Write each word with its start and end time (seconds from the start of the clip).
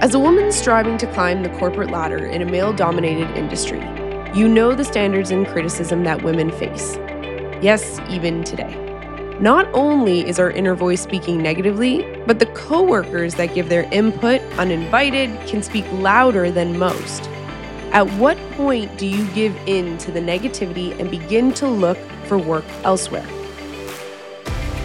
As 0.00 0.14
a 0.14 0.18
woman 0.18 0.52
striving 0.52 0.98
to 0.98 1.06
climb 1.12 1.42
the 1.42 1.48
corporate 1.58 1.90
ladder 1.90 2.26
in 2.26 2.42
a 2.42 2.44
male 2.44 2.72
dominated 2.72 3.30
industry, 3.36 3.80
you 4.34 4.48
know 4.48 4.74
the 4.74 4.84
standards 4.84 5.30
and 5.30 5.46
criticism 5.46 6.04
that 6.04 6.22
women 6.22 6.50
face. 6.52 6.96
Yes, 7.62 7.98
even 8.10 8.44
today. 8.44 8.82
Not 9.40 9.68
only 9.74 10.26
is 10.26 10.38
our 10.38 10.50
inner 10.50 10.74
voice 10.74 11.02
speaking 11.02 11.42
negatively, 11.42 12.06
but 12.26 12.38
the 12.38 12.46
coworkers 12.46 13.34
that 13.34 13.54
give 13.54 13.68
their 13.68 13.88
input 13.92 14.40
uninvited 14.58 15.30
can 15.46 15.62
speak 15.62 15.84
louder 15.92 16.50
than 16.50 16.78
most. 16.78 17.28
At 17.92 18.10
what 18.12 18.36
point 18.52 18.98
do 18.98 19.06
you 19.06 19.26
give 19.32 19.56
in 19.66 19.96
to 19.98 20.10
the 20.10 20.20
negativity 20.20 20.98
and 21.00 21.10
begin 21.10 21.52
to 21.54 21.66
look 21.66 21.98
for 22.26 22.38
work 22.38 22.64
elsewhere? 22.84 23.26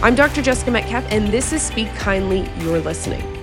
I'm 0.02 0.14
Dr. 0.14 0.42
Jessica 0.42 0.70
Metcalf, 0.70 1.04
and 1.10 1.28
this 1.28 1.52
is 1.52 1.62
Speak 1.62 1.88
Kindly, 1.94 2.48
You're 2.58 2.80
Listening. 2.80 3.41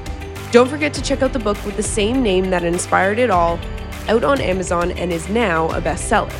Don't 0.51 0.67
forget 0.67 0.95
to 0.95 1.01
check 1.03 1.21
out 1.21 1.31
the 1.31 1.37
book 1.37 1.63
with 1.63 1.77
the 1.77 1.83
same 1.83 2.23
name 2.23 2.49
that 2.49 2.63
inspired 2.63 3.19
it 3.19 3.29
all, 3.29 3.59
out 4.07 4.23
on 4.23 4.41
Amazon 4.41 4.91
and 4.93 5.13
is 5.13 5.29
now 5.29 5.69
a 5.69 5.79
bestseller. 5.79 6.33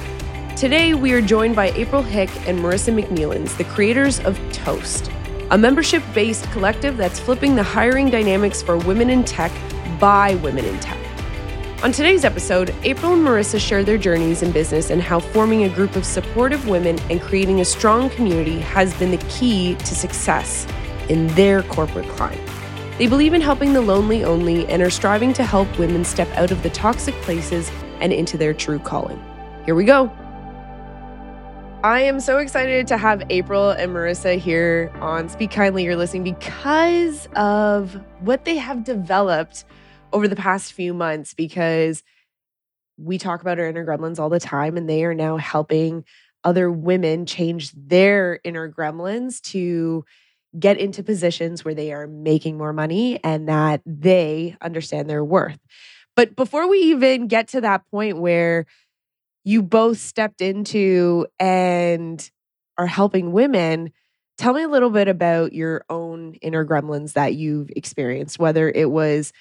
Today, 0.56 0.96
we 0.96 1.14
are 1.14 1.22
joined 1.22 1.56
by 1.56 1.70
April 1.74 2.02
Hicke 2.02 2.36
and 2.48 2.58
Marissa 2.58 2.92
McNeelands, 2.92 3.56
the 3.56 3.66
creators 3.66 4.20
of 4.22 4.40
Toast, 4.52 5.12
a 5.52 5.58
membership 5.60 6.02
based 6.16 6.50
collective 6.52 6.98
that's 6.98 7.20
flipping 7.20 7.54
the 7.54 7.62
hiring 7.62 8.10
dynamics 8.10 8.64
for 8.64 8.78
women 8.78 9.12
in 9.12 9.24
tech 9.24 9.52
by 10.00 10.34
women 10.38 10.66
in 10.66 10.80
tech. 10.80 10.98
On 11.84 11.92
today's 11.92 12.26
episode, 12.26 12.74
April 12.82 13.14
and 13.14 13.24
Marissa 13.24 13.60
share 13.60 13.84
their 13.84 14.00
journeys 14.00 14.42
in 14.42 14.52
business 14.52 14.90
and 14.90 15.04
how 15.04 15.20
forming 15.20 15.66
a 15.66 15.70
group 15.70 15.96
of 15.96 16.04
supportive 16.04 16.68
women 16.68 16.98
and 17.12 17.22
creating 17.22 17.62
a 17.62 17.66
strong 17.66 18.10
community 18.10 18.58
has 18.58 18.92
been 18.96 19.12
the 19.12 19.24
key 19.30 19.76
to 19.76 19.94
success 19.94 20.66
in 21.10 21.28
their 21.36 21.62
corporate 21.62 22.10
climb. 22.10 22.49
They 23.00 23.08
believe 23.08 23.34
in 23.34 23.40
helping 23.40 23.72
the 23.72 23.80
lonely 23.80 24.26
only 24.26 24.68
and 24.68 24.82
are 24.82 24.90
striving 24.90 25.32
to 25.36 25.44
help 25.46 25.80
women 25.80 26.04
step 26.04 26.28
out 26.36 26.52
of 26.52 26.62
the 26.64 26.70
toxic 26.70 27.16
places 27.22 27.72
and 28.02 28.12
into 28.12 28.38
their 28.38 28.54
true 28.54 28.78
calling. 28.78 29.24
Here 29.64 29.74
we 29.74 29.86
go. 29.86 30.12
I 31.82 32.02
am 32.02 32.20
so 32.20 32.40
excited 32.40 32.88
to 32.88 32.98
have 32.98 33.24
April 33.30 33.72
and 33.72 33.94
Marissa 33.94 34.38
here 34.38 34.92
on 35.00 35.30
Speak 35.30 35.50
Kindly 35.50 35.86
You're 35.86 35.96
Listening 35.96 36.24
because 36.26 37.30
of 37.38 37.98
what 38.20 38.44
they 38.44 38.58
have 38.58 38.84
developed 38.84 39.64
over 40.12 40.28
the 40.28 40.36
past 40.36 40.74
few 40.74 40.94
months. 40.94 41.34
Because 41.34 42.04
we 42.98 43.18
talk 43.18 43.40
about 43.40 43.60
our 43.60 43.68
inner 43.68 43.86
gremlins 43.86 44.20
all 44.20 44.28
the 44.28 44.42
time, 44.42 44.76
and 44.76 44.90
they 44.90 45.06
are 45.06 45.16
now 45.16 45.38
helping 45.38 46.04
other 46.44 46.70
women 46.70 47.26
change 47.26 47.72
their 47.72 48.42
inner 48.44 48.70
gremlins 48.70 49.40
to 49.52 50.04
get 50.58 50.78
into 50.78 51.04
positions 51.04 51.64
where 51.64 51.76
they 51.76 51.92
are 51.94 52.08
making 52.08 52.58
more 52.58 52.74
money 52.74 53.24
and 53.24 53.48
that 53.48 53.82
they 53.86 54.56
understand 54.62 55.10
their 55.10 55.24
worth. 55.24 55.60
But 56.16 56.36
before 56.36 56.68
we 56.68 56.80
even 56.80 57.28
get 57.28 57.50
to 57.50 57.62
that 57.62 57.84
point 57.92 58.18
where 58.18 58.66
you 59.44 59.62
both 59.62 60.00
stepped 60.00 60.42
into 60.42 61.28
and 61.40 62.30
are 62.78 62.88
helping 62.88 63.32
women, 63.32 63.92
tell 64.38 64.54
me 64.54 64.64
a 64.64 64.68
little 64.68 64.90
bit 64.90 65.08
about 65.08 65.54
your 65.54 65.86
own 65.90 66.34
inner 66.42 66.66
gremlins 66.66 67.14
that 67.14 67.36
you've 67.36 67.70
experienced, 67.76 68.40
whether 68.40 68.70
it 68.70 68.90
was 68.90 69.32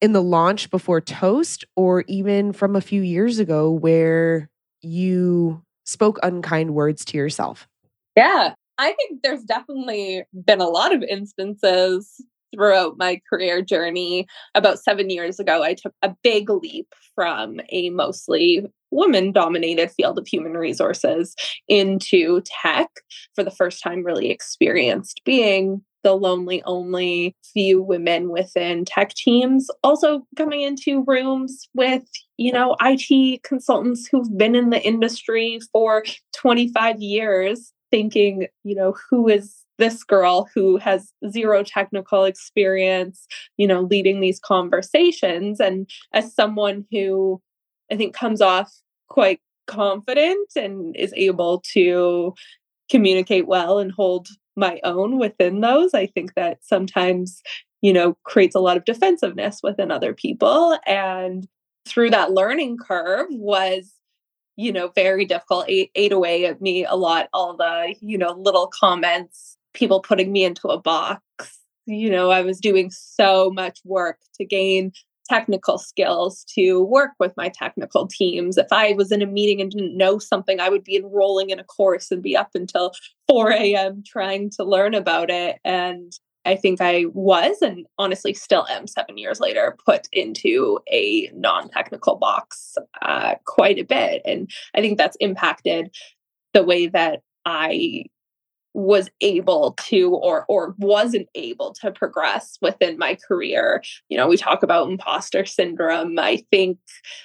in 0.00 0.12
the 0.12 0.22
launch 0.22 0.70
before 0.70 1.00
Toast 1.00 1.64
or 1.76 2.04
even 2.08 2.52
from 2.52 2.76
a 2.76 2.80
few 2.80 3.02
years 3.02 3.38
ago 3.38 3.70
where 3.70 4.48
you 4.80 5.62
spoke 5.84 6.18
unkind 6.22 6.74
words 6.74 7.04
to 7.06 7.16
yourself. 7.16 7.68
Yeah. 8.16 8.54
I 8.78 8.92
think 8.92 9.22
there's 9.22 9.42
definitely 9.42 10.22
been 10.44 10.60
a 10.60 10.68
lot 10.68 10.94
of 10.94 11.02
instances 11.02 12.24
throughout 12.54 12.96
my 12.96 13.20
career 13.28 13.60
journey. 13.60 14.26
About 14.54 14.78
seven 14.78 15.10
years 15.10 15.38
ago, 15.38 15.62
I 15.62 15.74
took 15.74 15.92
a 16.02 16.14
big 16.22 16.48
leap 16.48 16.86
from 17.14 17.60
a 17.70 17.90
mostly 17.90 18.66
woman 18.90 19.32
dominated 19.32 19.90
field 19.90 20.18
of 20.18 20.26
human 20.26 20.52
resources 20.52 21.34
into 21.66 22.40
tech 22.62 22.88
for 23.34 23.44
the 23.44 23.50
first 23.50 23.82
time, 23.82 24.04
really 24.04 24.30
experienced 24.30 25.20
being 25.24 25.82
the 26.04 26.14
lonely 26.14 26.62
only 26.62 27.34
few 27.52 27.82
women 27.82 28.30
within 28.30 28.84
tech 28.84 29.12
teams 29.14 29.68
also 29.82 30.24
coming 30.36 30.62
into 30.62 31.04
rooms 31.08 31.68
with 31.74 32.04
you 32.36 32.52
know 32.52 32.76
IT 32.80 33.42
consultants 33.42 34.06
who've 34.06 34.38
been 34.38 34.54
in 34.54 34.70
the 34.70 34.80
industry 34.86 35.58
for 35.72 36.04
25 36.36 37.00
years 37.00 37.72
thinking, 37.90 38.46
you 38.64 38.74
know, 38.74 38.94
who 39.10 39.28
is 39.28 39.64
this 39.78 40.02
girl 40.02 40.48
who 40.54 40.76
has 40.76 41.12
zero 41.30 41.62
technical 41.62 42.24
experience, 42.24 43.26
you 43.56 43.66
know, 43.66 43.80
leading 43.80 44.20
these 44.20 44.40
conversations. 44.40 45.60
And 45.60 45.88
as 46.12 46.34
someone 46.34 46.84
who 46.90 47.40
I 47.90 47.96
think 47.96 48.14
comes 48.14 48.40
off 48.40 48.72
quite 49.08 49.40
confident 49.66 50.50
and 50.56 50.96
is 50.96 51.14
able 51.16 51.62
to 51.72 52.34
communicate 52.90 53.46
well 53.46 53.78
and 53.78 53.92
hold 53.92 54.28
my 54.56 54.80
own 54.82 55.18
within 55.18 55.60
those, 55.60 55.94
I 55.94 56.06
think 56.06 56.34
that 56.34 56.58
sometimes, 56.62 57.40
you 57.80 57.92
know, 57.92 58.16
creates 58.24 58.56
a 58.56 58.60
lot 58.60 58.76
of 58.76 58.84
defensiveness 58.84 59.60
within 59.62 59.90
other 59.90 60.12
people. 60.12 60.78
And 60.86 61.46
through 61.86 62.10
that 62.10 62.32
learning 62.32 62.78
curve 62.78 63.28
was 63.30 63.92
you 64.58 64.72
know, 64.72 64.90
very 64.96 65.24
difficult, 65.24 65.66
ate, 65.68 65.92
ate 65.94 66.10
away 66.10 66.44
at 66.44 66.60
me 66.60 66.84
a 66.84 66.96
lot. 66.96 67.28
All 67.32 67.56
the, 67.56 67.94
you 68.00 68.18
know, 68.18 68.32
little 68.32 68.66
comments, 68.66 69.56
people 69.72 70.00
putting 70.00 70.32
me 70.32 70.42
into 70.42 70.66
a 70.66 70.80
box. 70.80 71.22
You 71.86 72.10
know, 72.10 72.30
I 72.30 72.42
was 72.42 72.58
doing 72.58 72.90
so 72.90 73.50
much 73.50 73.78
work 73.84 74.18
to 74.34 74.44
gain 74.44 74.90
technical 75.28 75.78
skills 75.78 76.44
to 76.54 76.82
work 76.82 77.12
with 77.20 77.32
my 77.36 77.50
technical 77.50 78.08
teams. 78.08 78.58
If 78.58 78.66
I 78.72 78.94
was 78.94 79.12
in 79.12 79.22
a 79.22 79.26
meeting 79.26 79.60
and 79.60 79.70
didn't 79.70 79.96
know 79.96 80.18
something, 80.18 80.58
I 80.58 80.70
would 80.70 80.82
be 80.82 80.96
enrolling 80.96 81.50
in 81.50 81.60
a 81.60 81.64
course 81.64 82.10
and 82.10 82.20
be 82.20 82.36
up 82.36 82.50
until 82.54 82.92
4 83.28 83.52
a.m. 83.52 84.02
trying 84.04 84.50
to 84.56 84.64
learn 84.64 84.92
about 84.92 85.30
it. 85.30 85.60
And 85.64 86.12
I 86.48 86.56
think 86.56 86.80
I 86.80 87.04
was, 87.12 87.60
and 87.60 87.86
honestly 87.98 88.32
still 88.32 88.66
am 88.68 88.86
seven 88.86 89.18
years 89.18 89.38
later, 89.38 89.76
put 89.84 90.08
into 90.12 90.78
a 90.90 91.30
non 91.34 91.68
technical 91.68 92.16
box 92.16 92.74
uh, 93.02 93.34
quite 93.44 93.78
a 93.78 93.84
bit. 93.84 94.22
And 94.24 94.50
I 94.74 94.80
think 94.80 94.96
that's 94.96 95.18
impacted 95.20 95.94
the 96.54 96.62
way 96.62 96.86
that 96.86 97.20
I 97.44 98.06
was 98.72 99.10
able 99.20 99.72
to 99.72 100.14
or 100.14 100.46
or 100.48 100.74
wasn't 100.78 101.28
able 101.34 101.74
to 101.74 101.90
progress 101.90 102.56
within 102.62 102.96
my 102.96 103.16
career 103.26 103.82
you 104.08 104.16
know 104.16 104.28
we 104.28 104.36
talk 104.36 104.62
about 104.62 104.88
imposter 104.88 105.44
syndrome 105.44 106.16
i 106.18 106.36
think 106.52 106.78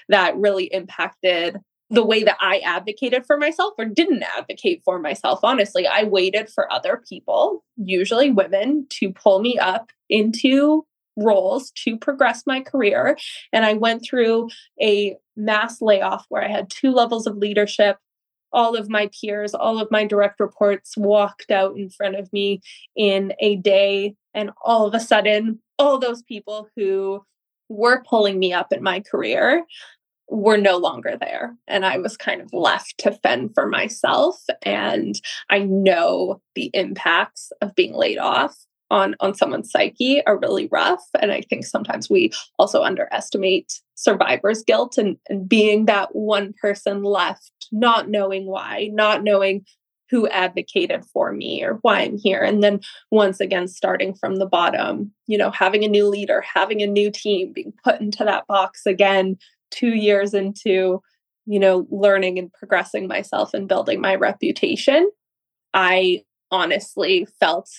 that 0.08 0.36
really 0.38 0.66
impacted 0.74 1.58
the 1.94 2.04
way 2.04 2.24
that 2.24 2.38
I 2.42 2.58
advocated 2.60 3.26
for 3.26 3.38
myself 3.38 3.76
or 3.78 3.86
didn't 3.86 4.24
advocate 4.24 4.82
for 4.84 4.98
myself. 4.98 5.40
Honestly, 5.44 5.86
I 5.86 6.04
waited 6.04 6.50
for 6.50 6.72
other 6.74 7.02
people, 7.08 7.64
usually 7.78 8.32
women, 8.32 8.88
to 9.00 9.12
pull 9.12 9.40
me 9.40 9.60
up 9.60 9.92
into 10.10 10.86
roles 11.16 11.72
to 11.76 11.96
progress 11.96 12.48
my 12.48 12.62
career. 12.62 13.16
And 13.52 13.64
I 13.64 13.74
went 13.74 14.04
through 14.04 14.50
a 14.82 15.18
mass 15.38 15.82
layoff 15.82 16.26
where 16.30 16.44
I 16.44 16.48
had 16.48 16.72
two 16.72 16.92
levels 16.92 17.28
of 17.28 17.38
leadership. 17.38 17.98
All 18.52 18.76
of 18.76 18.90
my 18.90 19.12
peers, 19.20 19.54
all 19.54 19.80
of 19.80 19.92
my 19.92 20.04
direct 20.04 20.40
reports 20.40 20.98
walked 20.98 21.52
out 21.52 21.78
in 21.78 21.92
front 21.92 22.16
of 22.16 22.34
me 22.34 22.62
in 22.96 23.34
a 23.40 23.58
day. 23.58 24.16
And 24.34 24.50
all 24.64 24.88
of 24.88 24.96
a 24.96 25.00
sudden, 25.00 25.60
all 25.78 26.00
those 26.00 26.24
people 26.24 26.70
who 26.76 27.24
were 27.70 28.04
pulling 28.04 28.40
me 28.40 28.52
up 28.52 28.74
in 28.74 28.82
my 28.82 29.00
career 29.00 29.64
were 30.34 30.58
no 30.58 30.78
longer 30.78 31.16
there. 31.20 31.56
And 31.68 31.86
I 31.86 32.00
was 32.00 32.18
kind 32.18 32.42
of 32.42 32.52
left 32.52 32.98
to 33.00 33.12
fend 33.12 33.52
for 33.54 33.68
myself. 33.68 34.42
And 34.64 35.14
I 35.52 35.60
know 35.60 36.42
the 36.56 36.72
impacts 36.74 37.52
of 37.62 37.76
being 37.76 37.94
laid 37.94 38.18
off 38.18 38.56
on, 38.90 39.16
on 39.20 39.36
someone's 39.36 39.70
psyche 39.70 40.26
are 40.26 40.40
really 40.40 40.68
rough. 40.72 41.04
And 41.22 41.32
I 41.32 41.42
think 41.42 41.66
sometimes 41.66 42.10
we 42.10 42.32
also 42.58 42.82
underestimate 42.82 43.80
survivor's 43.94 44.64
guilt 44.64 44.98
and, 44.98 45.18
and 45.30 45.48
being 45.48 45.86
that 45.86 46.16
one 46.16 46.54
person 46.60 47.04
left, 47.04 47.68
not 47.72 48.10
knowing 48.10 48.48
why, 48.48 48.90
not 48.92 49.24
knowing 49.24 49.64
who 50.10 50.28
advocated 50.28 51.04
for 51.12 51.32
me 51.32 51.64
or 51.64 51.80
why 51.82 52.02
I'm 52.02 52.18
here. 52.18 52.42
And 52.42 52.64
then 52.64 52.82
once 53.10 53.40
again, 53.40 53.68
starting 53.68 54.14
from 54.14 54.36
the 54.36 54.46
bottom, 54.46 55.12
you 55.26 55.38
know, 55.38 55.50
having 55.50 55.84
a 55.84 55.88
new 55.88 56.08
leader, 56.08 56.42
having 56.42 56.82
a 56.82 56.88
new 56.88 57.10
team, 57.10 57.52
being 57.52 57.74
put 57.84 58.00
into 58.00 58.24
that 58.24 58.46
box 58.48 58.86
again, 58.86 59.38
two 59.74 59.96
years 59.96 60.34
into 60.34 61.02
you 61.46 61.60
know 61.60 61.88
learning 61.90 62.38
and 62.38 62.54
progressing 62.54 63.08
myself 63.08 63.54
and 63.54 63.68
building 63.68 64.00
my 64.00 64.16
reputation 64.16 65.10
i 65.74 66.24
honestly 66.52 67.28
felt 67.40 67.70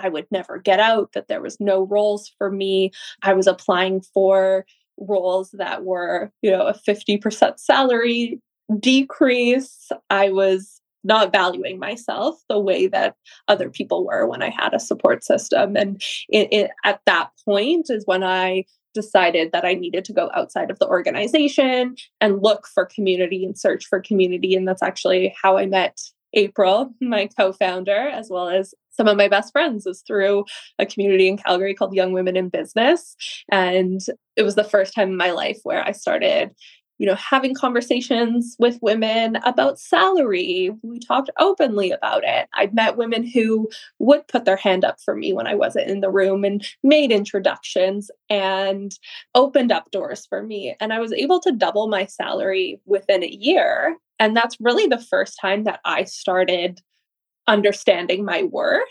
i 0.00 0.08
would 0.08 0.26
never 0.30 0.58
get 0.58 0.80
out 0.80 1.12
that 1.12 1.28
there 1.28 1.42
was 1.42 1.60
no 1.60 1.86
roles 1.86 2.32
for 2.38 2.50
me 2.50 2.90
i 3.22 3.32
was 3.32 3.46
applying 3.46 4.00
for 4.00 4.64
roles 4.98 5.50
that 5.52 5.84
were 5.84 6.32
you 6.40 6.50
know 6.50 6.66
a 6.66 6.74
50% 6.74 7.58
salary 7.58 8.40
decrease 8.80 9.90
i 10.10 10.30
was 10.30 10.80
not 11.04 11.30
valuing 11.30 11.78
myself 11.78 12.42
the 12.48 12.58
way 12.58 12.88
that 12.88 13.14
other 13.46 13.70
people 13.70 14.04
were 14.04 14.26
when 14.26 14.42
I 14.42 14.50
had 14.50 14.74
a 14.74 14.80
support 14.80 15.22
system. 15.22 15.76
And 15.76 16.02
it, 16.28 16.48
it, 16.50 16.70
at 16.84 17.00
that 17.06 17.30
point 17.44 17.86
is 17.90 18.02
when 18.06 18.24
I 18.24 18.64
decided 18.96 19.52
that 19.52 19.64
I 19.64 19.74
needed 19.74 20.04
to 20.06 20.12
go 20.12 20.30
outside 20.34 20.70
of 20.72 20.80
the 20.80 20.88
organization 20.88 21.94
and 22.20 22.42
look 22.42 22.66
for 22.66 22.84
community 22.84 23.44
and 23.44 23.56
search 23.56 23.86
for 23.86 24.00
community. 24.00 24.56
And 24.56 24.66
that's 24.66 24.82
actually 24.82 25.32
how 25.40 25.56
I 25.56 25.66
met 25.66 26.00
April, 26.32 26.90
my 27.00 27.28
co 27.38 27.52
founder, 27.52 28.08
as 28.08 28.28
well 28.28 28.48
as 28.48 28.74
some 28.90 29.06
of 29.06 29.16
my 29.16 29.28
best 29.28 29.52
friends 29.52 29.86
is 29.86 30.02
through 30.06 30.44
a 30.78 30.86
community 30.86 31.28
in 31.28 31.36
Calgary 31.36 31.74
called 31.74 31.94
Young 31.94 32.12
Women 32.12 32.36
in 32.36 32.48
Business. 32.48 33.14
And 33.52 34.00
it 34.36 34.42
was 34.42 34.54
the 34.54 34.64
first 34.64 34.94
time 34.94 35.10
in 35.10 35.16
my 35.16 35.30
life 35.30 35.60
where 35.62 35.86
I 35.86 35.92
started 35.92 36.50
you 36.98 37.06
know, 37.06 37.14
having 37.14 37.54
conversations 37.54 38.56
with 38.58 38.78
women 38.80 39.36
about 39.44 39.78
salary. 39.78 40.70
We 40.82 40.98
talked 40.98 41.30
openly 41.38 41.90
about 41.90 42.24
it. 42.24 42.48
I'd 42.54 42.74
met 42.74 42.96
women 42.96 43.26
who 43.26 43.68
would 43.98 44.26
put 44.28 44.44
their 44.44 44.56
hand 44.56 44.84
up 44.84 45.00
for 45.00 45.14
me 45.14 45.32
when 45.32 45.46
I 45.46 45.54
wasn't 45.54 45.90
in 45.90 46.00
the 46.00 46.10
room 46.10 46.44
and 46.44 46.66
made 46.82 47.12
introductions 47.12 48.10
and 48.30 48.92
opened 49.34 49.72
up 49.72 49.90
doors 49.90 50.26
for 50.26 50.42
me. 50.42 50.74
And 50.80 50.92
I 50.92 50.98
was 50.98 51.12
able 51.12 51.40
to 51.40 51.52
double 51.52 51.88
my 51.88 52.06
salary 52.06 52.80
within 52.86 53.22
a 53.22 53.28
year. 53.28 53.96
And 54.18 54.36
that's 54.36 54.56
really 54.60 54.86
the 54.86 55.02
first 55.02 55.38
time 55.40 55.64
that 55.64 55.80
I 55.84 56.04
started 56.04 56.80
understanding 57.46 58.24
my 58.24 58.44
worth 58.44 58.82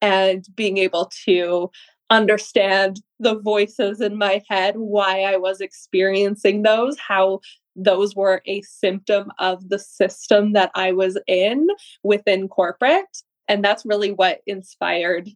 and 0.00 0.44
being 0.54 0.78
able 0.78 1.10
to 1.26 1.70
understand 2.10 3.00
the 3.18 3.38
voices 3.38 4.00
in 4.00 4.18
my 4.18 4.42
head, 4.48 4.74
why 4.76 5.22
I 5.22 5.36
was 5.36 5.60
experiencing 5.60 6.62
those, 6.62 6.98
how 6.98 7.40
those 7.76 8.16
were 8.16 8.42
a 8.46 8.62
symptom 8.62 9.30
of 9.38 9.68
the 9.68 9.78
system 9.78 10.52
that 10.52 10.70
I 10.74 10.92
was 10.92 11.16
in 11.26 11.68
within 12.02 12.48
corporate. 12.48 13.22
And 13.48 13.64
that's 13.64 13.86
really 13.86 14.12
what 14.12 14.40
inspired 14.46 15.30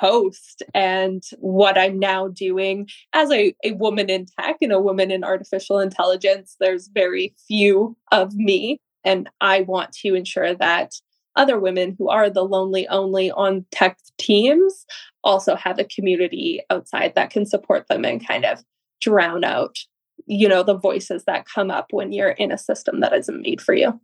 Toast 0.00 0.62
and 0.74 1.22
what 1.38 1.76
I'm 1.76 1.98
now 1.98 2.28
doing 2.28 2.88
as 3.12 3.30
a, 3.32 3.54
a 3.64 3.72
woman 3.72 4.08
in 4.10 4.26
tech 4.38 4.56
and 4.60 4.72
a 4.72 4.80
woman 4.80 5.10
in 5.10 5.24
artificial 5.24 5.80
intelligence. 5.80 6.56
There's 6.60 6.88
very 6.88 7.34
few 7.48 7.96
of 8.12 8.34
me. 8.34 8.80
And 9.04 9.28
I 9.40 9.62
want 9.62 9.92
to 10.02 10.14
ensure 10.14 10.54
that 10.54 10.92
other 11.36 11.58
women 11.58 11.94
who 11.98 12.08
are 12.08 12.28
the 12.30 12.42
lonely 12.42 12.86
only 12.88 13.30
on 13.30 13.64
tech 13.70 13.98
teams 14.18 14.86
also 15.24 15.54
have 15.56 15.78
a 15.78 15.84
community 15.84 16.60
outside 16.70 17.14
that 17.14 17.30
can 17.30 17.46
support 17.46 17.88
them 17.88 18.04
and 18.04 18.26
kind 18.26 18.44
of 18.44 18.62
drown 19.00 19.44
out 19.44 19.78
you 20.26 20.48
know 20.48 20.62
the 20.62 20.76
voices 20.76 21.24
that 21.24 21.46
come 21.46 21.70
up 21.70 21.86
when 21.90 22.12
you're 22.12 22.30
in 22.30 22.52
a 22.52 22.58
system 22.58 23.00
that 23.00 23.12
isn't 23.12 23.42
made 23.42 23.60
for 23.60 23.74
you. 23.74 23.98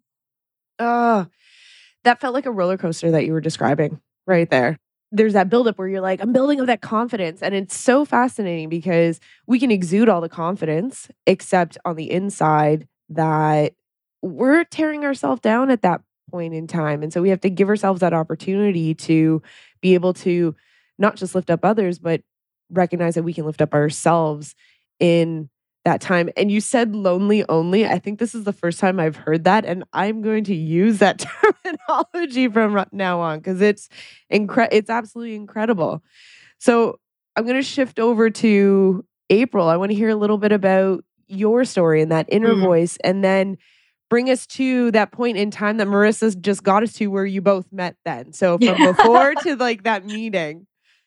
Oh 0.78 1.26
that 2.04 2.20
felt 2.20 2.34
like 2.34 2.46
a 2.46 2.50
roller 2.50 2.78
coaster 2.78 3.10
that 3.10 3.26
you 3.26 3.32
were 3.32 3.40
describing 3.40 4.00
right 4.26 4.48
there. 4.50 4.78
There's 5.10 5.32
that 5.32 5.48
buildup 5.48 5.78
where 5.78 5.88
you're 5.88 6.02
like 6.02 6.20
i'm 6.20 6.34
building 6.34 6.60
up 6.60 6.66
that 6.66 6.82
confidence 6.82 7.42
and 7.42 7.54
it's 7.54 7.74
so 7.74 8.04
fascinating 8.04 8.68
because 8.68 9.20
we 9.46 9.58
can 9.58 9.70
exude 9.70 10.08
all 10.08 10.20
the 10.20 10.28
confidence 10.28 11.08
except 11.26 11.78
on 11.86 11.96
the 11.96 12.10
inside 12.10 12.86
that 13.08 13.72
we're 14.20 14.64
tearing 14.64 15.06
ourselves 15.06 15.40
down 15.40 15.70
at 15.70 15.80
that 15.80 16.02
point 16.30 16.54
in 16.54 16.66
time. 16.66 17.02
And 17.02 17.12
so 17.12 17.22
we 17.22 17.30
have 17.30 17.40
to 17.42 17.50
give 17.50 17.68
ourselves 17.68 18.00
that 18.00 18.12
opportunity 18.12 18.94
to 18.94 19.42
be 19.80 19.94
able 19.94 20.14
to 20.14 20.54
not 20.98 21.16
just 21.16 21.34
lift 21.34 21.50
up 21.50 21.64
others, 21.64 21.98
but 21.98 22.22
recognize 22.70 23.14
that 23.14 23.22
we 23.22 23.32
can 23.32 23.46
lift 23.46 23.62
up 23.62 23.74
ourselves 23.74 24.54
in 25.00 25.48
that 25.84 26.00
time. 26.00 26.28
And 26.36 26.50
you 26.50 26.60
said 26.60 26.94
lonely 26.94 27.44
only. 27.48 27.86
I 27.86 27.98
think 27.98 28.18
this 28.18 28.34
is 28.34 28.44
the 28.44 28.52
first 28.52 28.78
time 28.78 29.00
I've 29.00 29.16
heard 29.16 29.44
that. 29.44 29.64
And 29.64 29.84
I'm 29.92 30.22
going 30.22 30.44
to 30.44 30.54
use 30.54 30.98
that 30.98 31.24
terminology 31.64 32.48
from 32.48 32.84
now 32.92 33.20
on 33.20 33.38
because 33.38 33.60
it's 33.60 33.88
incre- 34.32 34.68
it's 34.70 34.90
absolutely 34.90 35.34
incredible. 35.34 36.02
So 36.58 36.98
I'm 37.36 37.44
going 37.44 37.56
to 37.56 37.62
shift 37.62 37.98
over 37.98 38.30
to 38.30 39.04
April. 39.30 39.68
I 39.68 39.76
want 39.76 39.90
to 39.90 39.96
hear 39.96 40.08
a 40.08 40.16
little 40.16 40.38
bit 40.38 40.52
about 40.52 41.04
your 41.28 41.64
story 41.64 42.02
and 42.02 42.10
that 42.10 42.26
inner 42.28 42.54
mm. 42.54 42.60
voice. 42.62 42.98
And 43.04 43.22
then 43.22 43.58
bring 44.08 44.30
us 44.30 44.46
to 44.46 44.90
that 44.92 45.12
point 45.12 45.36
in 45.36 45.50
time 45.50 45.76
that 45.78 45.86
Marissa 45.86 46.38
just 46.40 46.62
got 46.62 46.82
us 46.82 46.92
to 46.94 47.08
where 47.08 47.26
you 47.26 47.40
both 47.40 47.66
met 47.72 47.96
then. 48.04 48.32
So 48.32 48.58
from 48.62 48.82
before 48.82 49.34
to 49.34 49.56
like 49.56 49.84
that 49.84 50.06
meeting. 50.06 50.66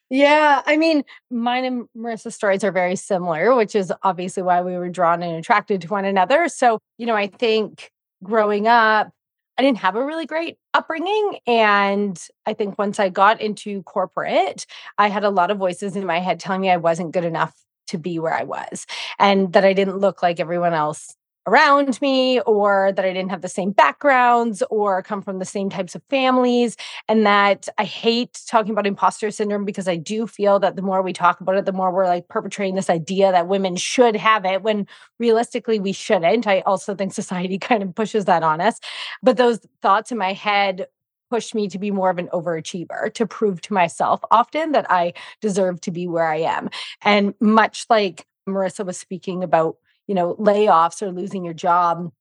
Yeah, 0.09 0.61
I 0.65 0.75
mean, 0.75 1.03
mine 1.29 1.63
and 1.63 1.85
Marissa's 1.97 2.35
stories 2.35 2.65
are 2.65 2.71
very 2.71 2.97
similar, 2.97 3.55
which 3.55 3.75
is 3.75 3.93
obviously 4.03 4.43
why 4.43 4.61
we 4.61 4.73
were 4.73 4.89
drawn 4.89 5.23
and 5.23 5.37
attracted 5.37 5.79
to 5.81 5.87
one 5.87 6.03
another. 6.03 6.49
So, 6.49 6.79
you 6.97 7.05
know, 7.05 7.15
I 7.15 7.27
think 7.27 7.89
growing 8.21 8.67
up, 8.67 9.09
I 9.57 9.61
didn't 9.61 9.77
have 9.77 9.95
a 9.95 10.03
really 10.03 10.25
great 10.25 10.57
upbringing. 10.73 11.37
And 11.47 12.21
I 12.45 12.53
think 12.53 12.77
once 12.77 12.99
I 12.99 13.07
got 13.07 13.39
into 13.39 13.83
corporate, 13.83 14.65
I 14.97 15.07
had 15.07 15.23
a 15.23 15.29
lot 15.29 15.49
of 15.49 15.57
voices 15.57 15.95
in 15.95 16.05
my 16.05 16.19
head 16.19 16.41
telling 16.41 16.59
me 16.59 16.69
I 16.69 16.77
wasn't 16.77 17.13
good 17.13 17.25
enough 17.25 17.53
to 17.87 17.97
be 17.97 18.19
where 18.19 18.33
I 18.33 18.43
was 18.43 18.85
and 19.17 19.53
that 19.53 19.63
I 19.63 19.71
didn't 19.73 19.97
look 19.97 20.21
like 20.21 20.39
everyone 20.39 20.73
else 20.73 21.15
around 21.47 21.99
me 22.01 22.39
or 22.41 22.91
that 22.95 23.03
I 23.03 23.13
didn't 23.13 23.31
have 23.31 23.41
the 23.41 23.49
same 23.49 23.71
backgrounds 23.71 24.61
or 24.69 25.01
come 25.01 25.21
from 25.21 25.39
the 25.39 25.45
same 25.45 25.69
types 25.69 25.95
of 25.95 26.03
families. 26.09 26.77
And 27.07 27.25
that 27.25 27.67
I 27.77 27.83
hate 27.83 28.41
talking 28.47 28.71
about 28.71 28.87
imposter 28.87 29.31
syndrome 29.31 29.65
because 29.65 29.87
I 29.87 29.95
do 29.95 30.27
feel 30.27 30.59
that 30.59 30.75
the 30.75 30.81
more 30.81 31.01
we 31.01 31.13
talk 31.13 31.41
about 31.41 31.55
it, 31.55 31.65
the 31.65 31.73
more 31.73 31.91
we're 31.91 32.05
like 32.05 32.27
perpetrating 32.27 32.75
this 32.75 32.89
idea 32.89 33.31
that 33.31 33.47
women 33.47 33.75
should 33.75 34.15
have 34.15 34.45
it 34.45 34.61
when 34.61 34.87
realistically 35.19 35.79
we 35.79 35.93
shouldn't. 35.93 36.47
I 36.47 36.61
also 36.61 36.95
think 36.95 37.13
society 37.13 37.57
kind 37.59 37.83
of 37.83 37.95
pushes 37.95 38.25
that 38.25 38.43
on 38.43 38.61
us. 38.61 38.79
But 39.23 39.37
those 39.37 39.59
thoughts 39.81 40.11
in 40.11 40.17
my 40.17 40.33
head 40.33 40.87
pushed 41.31 41.55
me 41.55 41.67
to 41.69 41.79
be 41.79 41.91
more 41.91 42.09
of 42.09 42.17
an 42.17 42.27
overachiever, 42.33 43.11
to 43.13 43.25
prove 43.25 43.61
to 43.61 43.73
myself 43.73 44.21
often 44.31 44.73
that 44.73 44.85
I 44.91 45.13
deserve 45.39 45.79
to 45.81 45.91
be 45.91 46.05
where 46.05 46.27
I 46.27 46.39
am. 46.39 46.69
And 47.03 47.33
much 47.39 47.85
like 47.89 48.27
Marissa 48.47 48.85
was 48.85 48.97
speaking 48.97 49.43
about 49.43 49.77
you 50.11 50.15
know 50.15 50.35
layoffs 50.35 51.01
or 51.01 51.09
losing 51.09 51.45
your 51.45 51.53
job 51.53 52.11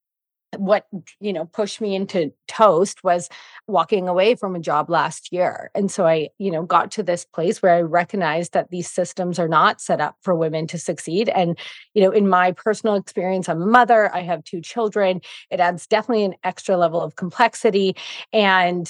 what 0.55 0.85
you 1.19 1.33
know 1.33 1.43
pushed 1.43 1.81
me 1.81 1.93
into 1.93 2.31
toast 2.47 3.03
was 3.03 3.27
walking 3.67 4.07
away 4.07 4.33
from 4.33 4.55
a 4.55 4.61
job 4.61 4.89
last 4.89 5.33
year. 5.33 5.69
And 5.75 5.91
so 5.91 6.07
i 6.07 6.29
you 6.37 6.51
know 6.51 6.63
got 6.63 6.89
to 6.91 7.03
this 7.03 7.25
place 7.25 7.61
where 7.61 7.75
i 7.75 7.81
recognized 7.81 8.53
that 8.53 8.71
these 8.71 8.89
systems 8.89 9.39
are 9.39 9.49
not 9.49 9.81
set 9.81 9.99
up 9.99 10.15
for 10.21 10.33
women 10.33 10.67
to 10.67 10.77
succeed. 10.77 11.27
And 11.27 11.59
you 11.93 12.01
know 12.01 12.11
in 12.11 12.29
my 12.29 12.53
personal 12.53 12.95
experience 12.95 13.49
i'm 13.49 13.61
a 13.61 13.65
mother 13.65 14.09
i 14.15 14.21
have 14.21 14.41
two 14.45 14.61
children 14.61 15.19
it 15.49 15.59
adds 15.59 15.85
definitely 15.85 16.23
an 16.23 16.35
extra 16.45 16.77
level 16.77 17.01
of 17.01 17.17
complexity. 17.17 17.97
And 18.31 18.89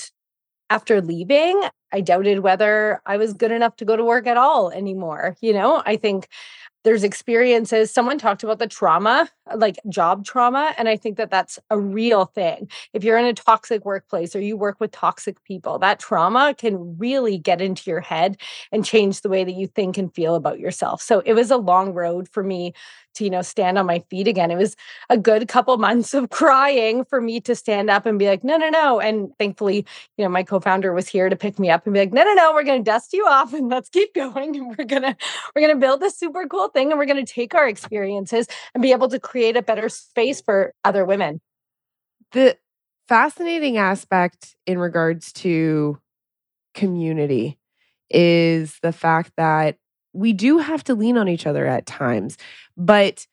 after 0.70 1.02
leaving 1.02 1.60
i 1.92 2.02
doubted 2.02 2.42
whether 2.42 3.02
i 3.08 3.18
was 3.18 3.34
good 3.34 3.52
enough 3.52 3.76
to 3.78 3.86
go 3.86 3.98
to 3.98 4.06
work 4.06 4.28
at 4.28 4.38
all 4.38 4.70
anymore 4.70 5.36
you 5.42 5.54
know? 5.54 5.82
I 5.88 5.96
think 5.96 6.28
there's 6.84 7.04
experiences. 7.04 7.92
Someone 7.92 8.18
talked 8.18 8.44
about 8.44 8.60
the 8.60 8.68
trauma 8.68 9.30
like 9.56 9.78
job 9.90 10.24
trauma 10.24 10.74
and 10.78 10.88
i 10.88 10.96
think 10.96 11.18
that 11.18 11.30
that's 11.30 11.60
a 11.70 11.78
real 11.80 12.26
thing. 12.26 12.70
If 12.94 13.04
you're 13.04 13.18
in 13.18 13.26
a 13.26 13.34
toxic 13.34 13.86
workplace 13.86 14.36
or 14.36 14.40
you 14.42 14.56
work 14.58 14.80
with 14.80 14.92
toxic 14.92 15.44
people 15.44 15.80
that 15.80 16.00
trauma 16.00 16.54
can 16.58 16.98
really 16.98 17.38
get 17.38 17.62
into 17.62 17.90
your 17.90 18.02
head 18.02 18.38
and 18.72 18.86
change 18.86 19.22
the 19.22 19.30
way 19.30 19.44
that 19.44 19.56
you 19.56 19.68
think 19.68 19.98
and 19.98 20.14
feel 20.14 20.36
about 20.36 20.60
yourself. 20.60 21.02
So 21.02 21.22
it 21.26 21.34
was 21.34 21.52
a 21.52 21.58
long 21.58 21.94
road 21.94 22.30
for 22.30 22.44
me 22.44 22.74
to 23.16 23.24
you 23.24 23.30
know 23.30 23.42
stand 23.42 23.78
on 23.78 23.86
my 23.86 24.00
feet 24.10 24.28
again. 24.28 24.52
It 24.52 24.58
was 24.58 24.76
a 25.10 25.18
good 25.18 25.48
couple 25.48 25.78
months 25.80 26.14
of 26.14 26.30
crying 26.30 27.06
for 27.06 27.22
me 27.22 27.40
to 27.42 27.56
stand 27.56 27.90
up 27.90 28.06
and 28.06 28.20
be 28.20 28.28
like 28.28 28.44
no 28.44 28.58
no 28.58 28.70
no. 28.70 29.00
And 29.00 29.32
thankfully 29.38 29.86
you 30.18 30.26
know 30.26 30.30
my 30.30 30.44
co-founder 30.44 30.94
was 30.94 31.08
here 31.08 31.30
to 31.30 31.36
pick 31.36 31.60
me 31.60 31.70
up 31.70 31.86
and 31.86 31.94
be 31.94 32.00
like 32.00 32.14
no 32.14 32.24
no 32.24 32.34
no 32.34 32.54
we're 32.54 32.64
going 32.64 32.84
to 32.84 32.92
dust 32.92 33.14
you 33.14 33.26
off 33.26 33.54
and 33.54 33.70
let's 33.70 33.90
keep 33.90 34.14
going 34.16 34.56
and 34.56 34.76
we're 34.78 34.86
going 34.86 35.04
to 35.04 35.16
we're 35.56 35.62
going 35.62 35.74
to 35.74 35.80
build 35.80 36.00
this 36.00 36.18
super 36.18 36.48
cool 36.48 36.70
thing 36.70 36.92
and 36.92 37.00
we're 37.00 37.06
going 37.06 37.24
to 37.24 37.34
take 37.34 37.56
our 37.56 37.68
experiences 37.68 38.48
and 38.74 38.82
be 38.82 38.92
able 38.92 39.08
to 39.10 39.20
create 39.20 39.58
a 39.58 39.62
better 39.62 39.90
space 39.90 40.42
for 40.42 40.74
other 40.84 41.06
women. 41.06 41.42
The 42.32 42.58
fascinating 43.08 43.78
aspect 43.78 44.56
in 44.66 44.78
regards 44.78 45.34
to 45.34 46.00
community 46.74 47.58
is 48.10 48.78
the 48.82 48.92
fact 48.92 49.32
that 49.38 49.78
we 50.14 50.34
do 50.34 50.58
have 50.58 50.84
to 50.86 50.96
lean 50.96 51.18
on 51.18 51.28
each 51.28 51.46
other 51.46 51.66
at 51.66 51.86
times. 51.86 52.38
But, 52.78 53.28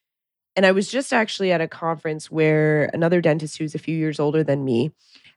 and 0.57 0.65
I 0.65 0.73
was 0.73 0.91
just 0.91 1.13
actually 1.13 1.53
at 1.53 1.61
a 1.61 1.69
conference 1.69 2.31
where 2.31 2.91
another 2.93 3.21
dentist 3.21 3.59
who's 3.59 3.75
a 3.75 3.79
few 3.79 3.97
years 3.97 4.21
older 4.21 4.45
than 4.45 4.65
me 4.65 4.93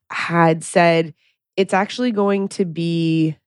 had 0.10 0.64
said 0.64 1.14
it's 1.58 1.74
actually 1.74 2.12
going 2.12 2.48
to 2.50 2.66
be 2.66 3.38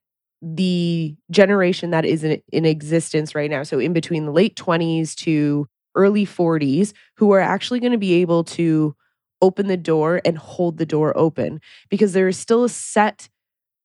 the 0.42 1.16
generation 1.30 1.90
that 1.90 2.04
is 2.04 2.22
in, 2.22 2.42
in 2.52 2.64
existence 2.64 3.34
right 3.34 3.50
now. 3.50 3.62
So, 3.62 3.78
in 3.78 3.92
between 3.92 4.26
the 4.26 4.32
late 4.32 4.56
20s 4.56 5.14
to 5.16 5.66
early 5.94 6.26
40s, 6.26 6.92
who 7.16 7.32
are 7.32 7.40
actually 7.40 7.80
going 7.80 7.92
to 7.92 7.98
be 7.98 8.14
able 8.14 8.44
to 8.44 8.94
open 9.40 9.68
the 9.68 9.76
door 9.76 10.20
and 10.24 10.38
hold 10.38 10.78
the 10.78 10.86
door 10.86 11.16
open 11.16 11.60
because 11.88 12.12
there 12.12 12.28
is 12.28 12.38
still 12.38 12.64
a 12.64 12.68
set 12.68 13.28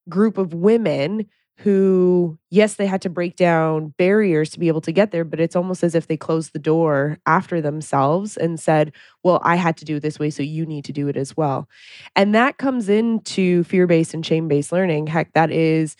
group 0.08 0.38
of 0.38 0.54
women 0.54 1.28
who, 1.60 2.38
yes, 2.50 2.76
they 2.76 2.86
had 2.86 3.02
to 3.02 3.10
break 3.10 3.36
down 3.36 3.94
barriers 3.98 4.50
to 4.52 4.60
be 4.60 4.70
able 4.70 4.80
to 4.82 4.94
get 4.94 5.12
there, 5.12 5.26
but 5.26 5.42
it's 5.42 5.58
almost 5.58 5.84
as 5.84 5.94
if 5.94 6.08
they 6.08 6.16
closed 6.16 6.54
the 6.54 6.60
door 6.60 7.18
after 7.26 7.60
themselves 7.60 8.38
and 8.38 8.58
said, 8.58 8.94
Well, 9.24 9.42
I 9.44 9.56
had 9.58 9.76
to 9.78 9.86
do 9.86 9.98
it 9.98 10.00
this 10.00 10.20
way, 10.20 10.30
so 10.30 10.42
you 10.42 10.66
need 10.66 10.86
to 10.86 10.94
do 10.94 11.10
it 11.10 11.18
as 11.18 11.36
well. 11.36 11.68
And 12.16 12.34
that 12.34 12.58
comes 12.58 12.88
into 12.88 13.64
fear 13.66 13.88
based 13.88 14.14
and 14.14 14.26
shame 14.26 14.48
based 14.48 14.72
learning. 14.72 15.08
Heck, 15.08 15.34
that 15.34 15.52
is 15.52 15.98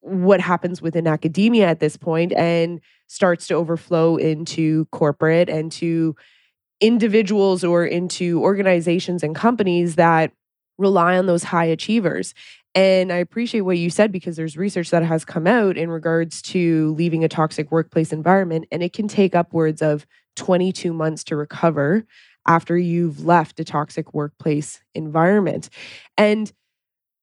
what 0.00 0.40
happens 0.40 0.80
within 0.80 1.06
academia 1.06 1.66
at 1.66 1.80
this 1.80 1.96
point 1.96 2.32
and 2.32 2.80
starts 3.08 3.46
to 3.48 3.54
overflow 3.54 4.16
into 4.16 4.86
corporate 4.86 5.48
and 5.50 5.70
to 5.72 6.16
individuals 6.80 7.64
or 7.64 7.84
into 7.84 8.40
organizations 8.42 9.22
and 9.22 9.34
companies 9.34 9.96
that 9.96 10.32
rely 10.78 11.16
on 11.16 11.26
those 11.26 11.42
high 11.44 11.64
achievers. 11.64 12.34
And 12.76 13.10
I 13.10 13.16
appreciate 13.16 13.62
what 13.62 13.78
you 13.78 13.88
said 13.88 14.12
because 14.12 14.36
there's 14.36 14.58
research 14.58 14.90
that 14.90 15.02
has 15.02 15.24
come 15.24 15.46
out 15.46 15.78
in 15.78 15.90
regards 15.90 16.42
to 16.42 16.92
leaving 16.92 17.24
a 17.24 17.28
toxic 17.28 17.72
workplace 17.72 18.12
environment, 18.12 18.66
and 18.70 18.82
it 18.82 18.92
can 18.92 19.08
take 19.08 19.34
upwards 19.34 19.80
of 19.80 20.06
22 20.36 20.92
months 20.92 21.24
to 21.24 21.36
recover 21.36 22.04
after 22.46 22.76
you've 22.76 23.24
left 23.24 23.58
a 23.58 23.64
toxic 23.64 24.12
workplace 24.12 24.82
environment. 24.94 25.70
And 26.18 26.52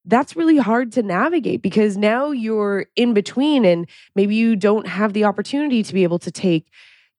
that's 0.05 0.35
really 0.35 0.57
hard 0.57 0.91
to 0.93 1.03
navigate 1.03 1.61
because 1.61 1.97
now 1.97 2.31
you're 2.31 2.87
in 2.95 3.13
between 3.13 3.63
and 3.63 3.87
maybe 4.15 4.35
you 4.35 4.55
don't 4.55 4.87
have 4.87 5.13
the 5.13 5.23
opportunity 5.23 5.83
to 5.83 5.93
be 5.93 6.01
able 6.01 6.19
to 6.19 6.31
take 6.31 6.67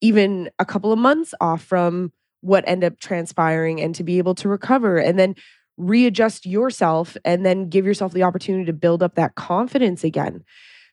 even 0.00 0.50
a 0.58 0.64
couple 0.64 0.92
of 0.92 0.98
months 0.98 1.34
off 1.40 1.62
from 1.62 2.12
what 2.40 2.64
end 2.66 2.82
up 2.82 2.98
transpiring 2.98 3.80
and 3.80 3.94
to 3.94 4.02
be 4.02 4.18
able 4.18 4.34
to 4.34 4.48
recover 4.48 4.98
and 4.98 5.18
then 5.18 5.34
readjust 5.76 6.46
yourself 6.46 7.16
and 7.24 7.44
then 7.44 7.68
give 7.68 7.86
yourself 7.86 8.12
the 8.12 8.22
opportunity 8.22 8.64
to 8.64 8.72
build 8.72 9.02
up 9.02 9.14
that 9.16 9.34
confidence 9.34 10.04
again. 10.04 10.44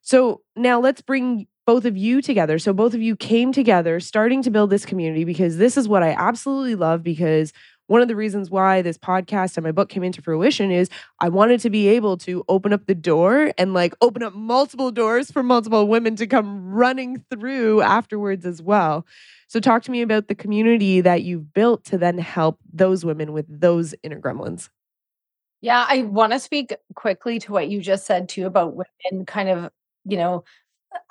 So 0.01 0.41
now 0.55 0.79
let's 0.79 1.01
bring 1.01 1.47
both 1.65 1.85
of 1.85 1.95
you 1.95 2.21
together. 2.21 2.57
So 2.57 2.73
both 2.73 2.93
of 2.93 3.01
you 3.01 3.15
came 3.15 3.51
together 3.51 4.00
starting 4.00 4.41
to 4.43 4.51
build 4.51 4.69
this 4.71 4.85
community 4.85 5.23
because 5.23 5.57
this 5.57 5.77
is 5.77 5.88
what 5.88 6.03
I 6.03 6.11
absolutely 6.11 6.75
love 6.75 7.03
because 7.03 7.53
one 7.91 8.01
of 8.01 8.07
the 8.07 8.15
reasons 8.15 8.50
why 8.50 8.81
this 8.81 8.98
podcast 8.98 9.57
and 9.57 9.65
my 9.65 9.71
book 9.74 9.89
came 9.89 10.01
into 10.01 10.21
fruition 10.21 10.71
is 10.71 10.89
I 11.19 11.27
wanted 11.27 11.60
to 11.60 11.69
be 11.69 11.89
able 11.89 12.15
to 12.19 12.45
open 12.48 12.71
up 12.71 12.86
the 12.86 12.95
door 12.95 13.51
and 13.57 13.74
like 13.74 13.93
open 14.00 14.24
up 14.24 14.33
multiple 14.33 14.91
doors 14.91 15.29
for 15.29 15.43
multiple 15.43 15.86
women 15.86 16.15
to 16.15 16.25
come 16.25 16.71
running 16.71 17.21
through 17.29 17.81
afterwards 17.81 18.45
as 18.45 18.62
well. 18.62 19.05
So, 19.50 19.60
talk 19.60 19.83
to 19.83 19.91
me 19.91 20.01
about 20.01 20.29
the 20.29 20.36
community 20.36 21.01
that 21.01 21.24
you've 21.24 21.53
built 21.53 21.83
to 21.86 21.98
then 21.98 22.17
help 22.17 22.60
those 22.71 23.03
women 23.03 23.33
with 23.33 23.45
those 23.50 23.93
inner 24.03 24.21
gremlins. 24.21 24.69
Yeah, 25.60 25.86
I 25.86 26.03
want 26.03 26.31
to 26.31 26.39
speak 26.39 26.74
quickly 26.95 27.39
to 27.39 27.51
what 27.51 27.67
you 27.67 27.81
just 27.81 28.05
said 28.05 28.29
too 28.29 28.45
about 28.45 28.74
women 28.74 29.25
kind 29.25 29.50
of, 29.50 29.69
you 30.05 30.15
know, 30.15 30.45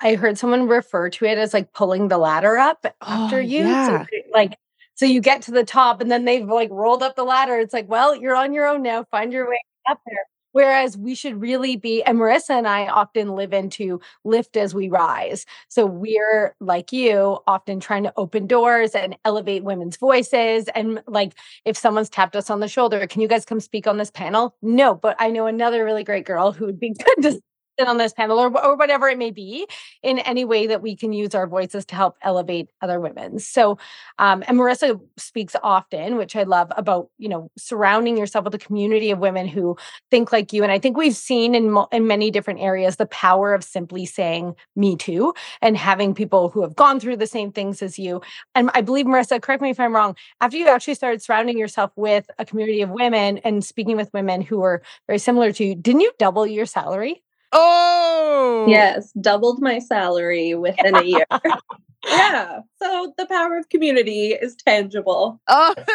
I 0.01 0.15
heard 0.15 0.39
someone 0.39 0.67
refer 0.67 1.11
to 1.11 1.25
it 1.25 1.37
as 1.37 1.53
like 1.53 1.73
pulling 1.73 2.07
the 2.07 2.17
ladder 2.17 2.57
up 2.57 2.83
after 3.01 3.37
oh, 3.37 3.39
you. 3.39 3.67
Yeah. 3.67 4.05
So 4.05 4.17
like 4.33 4.57
so 4.95 5.05
you 5.05 5.21
get 5.21 5.41
to 5.43 5.51
the 5.51 5.63
top 5.63 6.01
and 6.01 6.11
then 6.11 6.25
they've 6.25 6.47
like 6.47 6.69
rolled 6.71 7.03
up 7.03 7.15
the 7.15 7.23
ladder. 7.23 7.57
It's 7.59 7.73
like, 7.73 7.89
well, 7.89 8.15
you're 8.15 8.35
on 8.35 8.53
your 8.53 8.67
own 8.67 8.81
now. 8.83 9.05
Find 9.11 9.33
your 9.33 9.49
way 9.49 9.59
up 9.89 9.99
there. 10.05 10.25
Whereas 10.53 10.97
we 10.97 11.15
should 11.15 11.39
really 11.39 11.77
be, 11.77 12.03
and 12.03 12.17
Marissa 12.17 12.51
and 12.51 12.67
I 12.67 12.87
often 12.87 13.35
live 13.35 13.53
into 13.53 14.01
lift 14.25 14.57
as 14.57 14.75
we 14.75 14.89
rise. 14.89 15.45
So 15.69 15.85
we're 15.85 16.55
like 16.59 16.91
you, 16.91 17.37
often 17.47 17.79
trying 17.79 18.03
to 18.03 18.13
open 18.17 18.47
doors 18.47 18.93
and 18.93 19.15
elevate 19.23 19.63
women's 19.63 19.95
voices. 19.95 20.67
And 20.75 21.01
like, 21.07 21.35
if 21.63 21.77
someone's 21.77 22.09
tapped 22.09 22.35
us 22.35 22.49
on 22.49 22.59
the 22.59 22.67
shoulder, 22.67 23.07
can 23.07 23.21
you 23.21 23.29
guys 23.29 23.45
come 23.45 23.61
speak 23.61 23.87
on 23.87 23.97
this 23.97 24.11
panel? 24.11 24.55
No, 24.61 24.93
but 24.93 25.15
I 25.19 25.29
know 25.29 25.47
another 25.47 25.85
really 25.85 26.03
great 26.03 26.25
girl 26.25 26.51
who 26.51 26.65
would 26.65 26.79
be 26.79 26.93
good 27.05 27.21
to 27.21 27.41
on 27.87 27.97
this 27.97 28.13
panel 28.13 28.39
or, 28.39 28.65
or 28.65 28.75
whatever 28.75 29.09
it 29.09 29.17
may 29.17 29.31
be 29.31 29.67
in 30.03 30.19
any 30.19 30.45
way 30.45 30.67
that 30.67 30.81
we 30.81 30.95
can 30.95 31.13
use 31.13 31.35
our 31.35 31.47
voices 31.47 31.85
to 31.85 31.95
help 31.95 32.17
elevate 32.21 32.69
other 32.81 32.99
women. 32.99 33.39
So 33.39 33.77
um, 34.17 34.43
and 34.47 34.57
marissa 34.57 34.99
speaks 35.17 35.55
often 35.63 36.15
which 36.15 36.35
i 36.35 36.43
love 36.43 36.71
about 36.75 37.09
you 37.17 37.29
know 37.29 37.49
surrounding 37.57 38.17
yourself 38.17 38.45
with 38.45 38.55
a 38.55 38.59
community 38.59 39.11
of 39.11 39.19
women 39.19 39.47
who 39.47 39.77
think 40.09 40.31
like 40.31 40.53
you. 40.53 40.63
And 40.63 40.71
i 40.71 40.79
think 40.79 40.97
we've 40.97 41.15
seen 41.15 41.55
in, 41.55 41.77
in 41.91 42.07
many 42.07 42.31
different 42.31 42.59
areas 42.59 42.95
the 42.95 43.05
power 43.07 43.53
of 43.53 43.63
simply 43.63 44.05
saying 44.05 44.55
me 44.75 44.95
too 44.95 45.33
and 45.61 45.77
having 45.77 46.13
people 46.13 46.49
who 46.49 46.61
have 46.61 46.75
gone 46.75 46.99
through 46.99 47.17
the 47.17 47.27
same 47.27 47.51
things 47.51 47.81
as 47.81 47.97
you. 47.99 48.21
And 48.55 48.69
i 48.73 48.81
believe 48.81 49.05
marissa 49.05 49.41
correct 49.41 49.61
me 49.61 49.69
if 49.69 49.79
i'm 49.79 49.95
wrong 49.95 50.15
after 50.39 50.57
you 50.57 50.67
actually 50.67 50.95
started 50.95 51.21
surrounding 51.21 51.57
yourself 51.57 51.91
with 51.95 52.29
a 52.39 52.45
community 52.45 52.81
of 52.81 52.89
women 52.89 53.39
and 53.39 53.63
speaking 53.63 53.95
with 53.95 54.13
women 54.13 54.41
who 54.41 54.59
were 54.59 54.81
very 55.07 55.19
similar 55.19 55.51
to 55.51 55.63
you 55.63 55.75
didn't 55.75 56.01
you 56.01 56.11
double 56.17 56.45
your 56.45 56.65
salary 56.65 57.23
Oh, 57.51 58.65
yes, 58.67 59.11
doubled 59.19 59.61
my 59.61 59.79
salary 59.79 60.55
within 60.55 60.95
a 60.95 61.03
year. 61.03 61.25
yeah. 62.05 62.59
So 62.81 63.13
the 63.17 63.25
power 63.25 63.57
of 63.57 63.69
community 63.69 64.33
is 64.33 64.55
tangible. 64.55 65.41
Oh, 65.47 65.75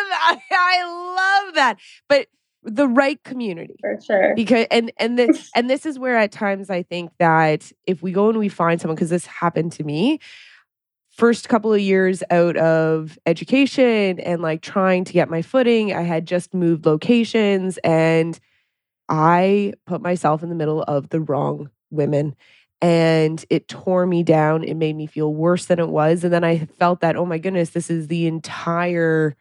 I 0.53 1.45
love 1.47 1.55
that. 1.55 1.79
But 2.09 2.29
the 2.63 2.89
right 2.89 3.23
community. 3.23 3.77
For 3.81 3.99
sure. 4.05 4.35
Because 4.35 4.67
and 4.71 4.93
and 4.99 5.19
this 5.19 5.51
and 5.55 5.71
this 5.71 5.87
is 5.87 5.99
where 5.99 6.17
at 6.17 6.33
times 6.33 6.69
I 6.69 6.83
think 6.83 7.13
that 7.19 7.71
if 7.87 8.03
we 8.03 8.13
go 8.13 8.29
and 8.29 8.39
we 8.39 8.49
find 8.49 8.81
someone 8.81 8.97
because 8.97 9.11
this 9.11 9.27
happened 9.27 9.73
to 9.73 9.85
me 9.85 10.19
first 11.11 11.49
couple 11.49 11.73
of 11.73 11.81
years 11.81 12.23
out 12.31 12.59
of 12.59 13.19
education 13.25 14.21
and 14.21 14.43
like 14.43 14.61
trying 14.61 15.03
to 15.03 15.15
get 15.15 15.31
my 15.31 15.41
footing, 15.41 15.95
I 15.95 16.03
had 16.03 16.27
just 16.27 16.53
moved 16.53 16.85
locations 16.85 17.79
and 17.79 18.39
I 19.09 19.75
put 19.87 20.01
myself 20.01 20.43
in 20.43 20.49
the 20.49 20.55
middle 20.55 20.83
of 20.83 21.09
the 21.11 21.21
wrong 21.21 21.71
women 21.91 22.35
and 22.81 23.45
it 23.49 23.69
tore 23.69 24.07
me 24.07 24.23
down. 24.23 24.65
It 24.65 24.75
made 24.75 24.97
me 24.97 25.07
feel 25.07 25.33
worse 25.33 25.67
than 25.67 25.79
it 25.79 25.89
was. 25.89 26.25
And 26.25 26.33
then 26.33 26.45
I 26.45 26.67
felt 26.79 27.01
that, 27.01 27.17
oh 27.17 27.25
my 27.25 27.39
goodness, 27.39 27.71
this 27.71 27.91
is 27.91 28.09
the 28.09 28.27
entire 28.27 29.37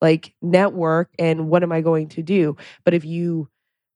like 0.00 0.34
network. 0.42 1.10
And 1.18 1.48
what 1.48 1.62
am 1.62 1.72
I 1.72 1.80
going 1.80 2.08
to 2.10 2.22
do? 2.22 2.56
But 2.84 2.94
if 2.94 3.04
you 3.04 3.48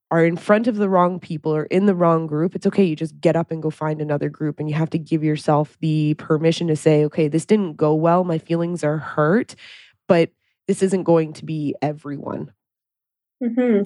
are 0.09 0.25
in 0.25 0.35
front 0.35 0.67
of 0.67 0.75
the 0.75 0.89
wrong 0.89 1.19
people 1.19 1.55
or 1.55 1.63
in 1.65 1.85
the 1.85 1.95
wrong 1.95 2.27
group, 2.27 2.53
it's 2.53 2.67
okay. 2.67 2.83
You 2.83 2.97
just 2.97 3.19
get 3.21 3.37
up 3.37 3.49
and 3.49 3.63
go 3.63 3.69
find 3.69 4.01
another 4.01 4.27
group. 4.27 4.59
And 4.59 4.69
you 4.69 4.75
have 4.75 4.89
to 4.89 4.99
give 4.99 5.23
yourself 5.23 5.77
the 5.79 6.15
permission 6.15 6.67
to 6.67 6.75
say, 6.75 7.05
okay, 7.05 7.29
this 7.29 7.45
didn't 7.45 7.77
go 7.77 7.93
well. 7.93 8.25
My 8.25 8.37
feelings 8.37 8.83
are 8.83 8.97
hurt, 8.97 9.55
but 10.07 10.31
this 10.67 10.83
isn't 10.83 11.03
going 11.03 11.33
to 11.33 11.45
be 11.45 11.75
everyone. 11.81 12.51
Mm-hmm. 13.41 13.83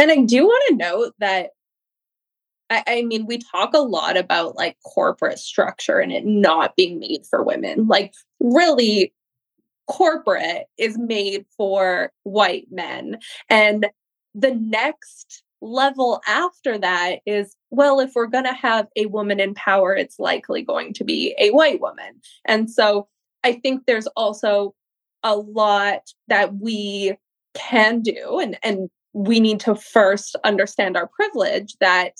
And 0.00 0.10
I 0.10 0.16
do 0.16 0.46
want 0.46 0.64
to 0.68 0.76
note 0.76 1.12
that 1.18 1.50
I, 2.70 2.82
I, 2.86 3.02
mean, 3.02 3.26
we 3.26 3.38
talk 3.38 3.74
a 3.74 3.80
lot 3.80 4.16
about 4.16 4.56
like 4.56 4.78
corporate 4.82 5.38
structure 5.38 5.98
and 5.98 6.10
it 6.10 6.24
not 6.24 6.74
being 6.74 6.98
made 6.98 7.26
for 7.28 7.42
women. 7.42 7.86
Like, 7.86 8.14
really, 8.40 9.12
corporate 9.88 10.64
is 10.78 10.96
made 10.96 11.44
for 11.56 12.12
white 12.22 12.68
men. 12.70 13.18
And 13.50 13.88
the 14.34 14.54
next 14.54 15.42
level 15.60 16.22
after 16.26 16.78
that 16.78 17.18
is 17.26 17.54
well, 17.70 18.00
if 18.00 18.12
we're 18.14 18.26
going 18.26 18.44
to 18.44 18.54
have 18.54 18.86
a 18.96 19.06
woman 19.06 19.38
in 19.38 19.52
power, 19.52 19.94
it's 19.94 20.18
likely 20.18 20.62
going 20.62 20.94
to 20.94 21.04
be 21.04 21.34
a 21.38 21.50
white 21.50 21.80
woman. 21.80 22.20
And 22.46 22.70
so 22.70 23.06
I 23.44 23.52
think 23.52 23.84
there's 23.84 24.06
also 24.16 24.74
a 25.22 25.36
lot 25.36 26.00
that 26.28 26.54
we 26.54 27.16
can 27.54 28.00
do 28.00 28.38
and 28.40 28.56
and 28.62 28.88
we 29.12 29.40
need 29.40 29.60
to 29.60 29.74
first 29.74 30.36
understand 30.44 30.96
our 30.96 31.08
privilege 31.08 31.76
that 31.80 32.14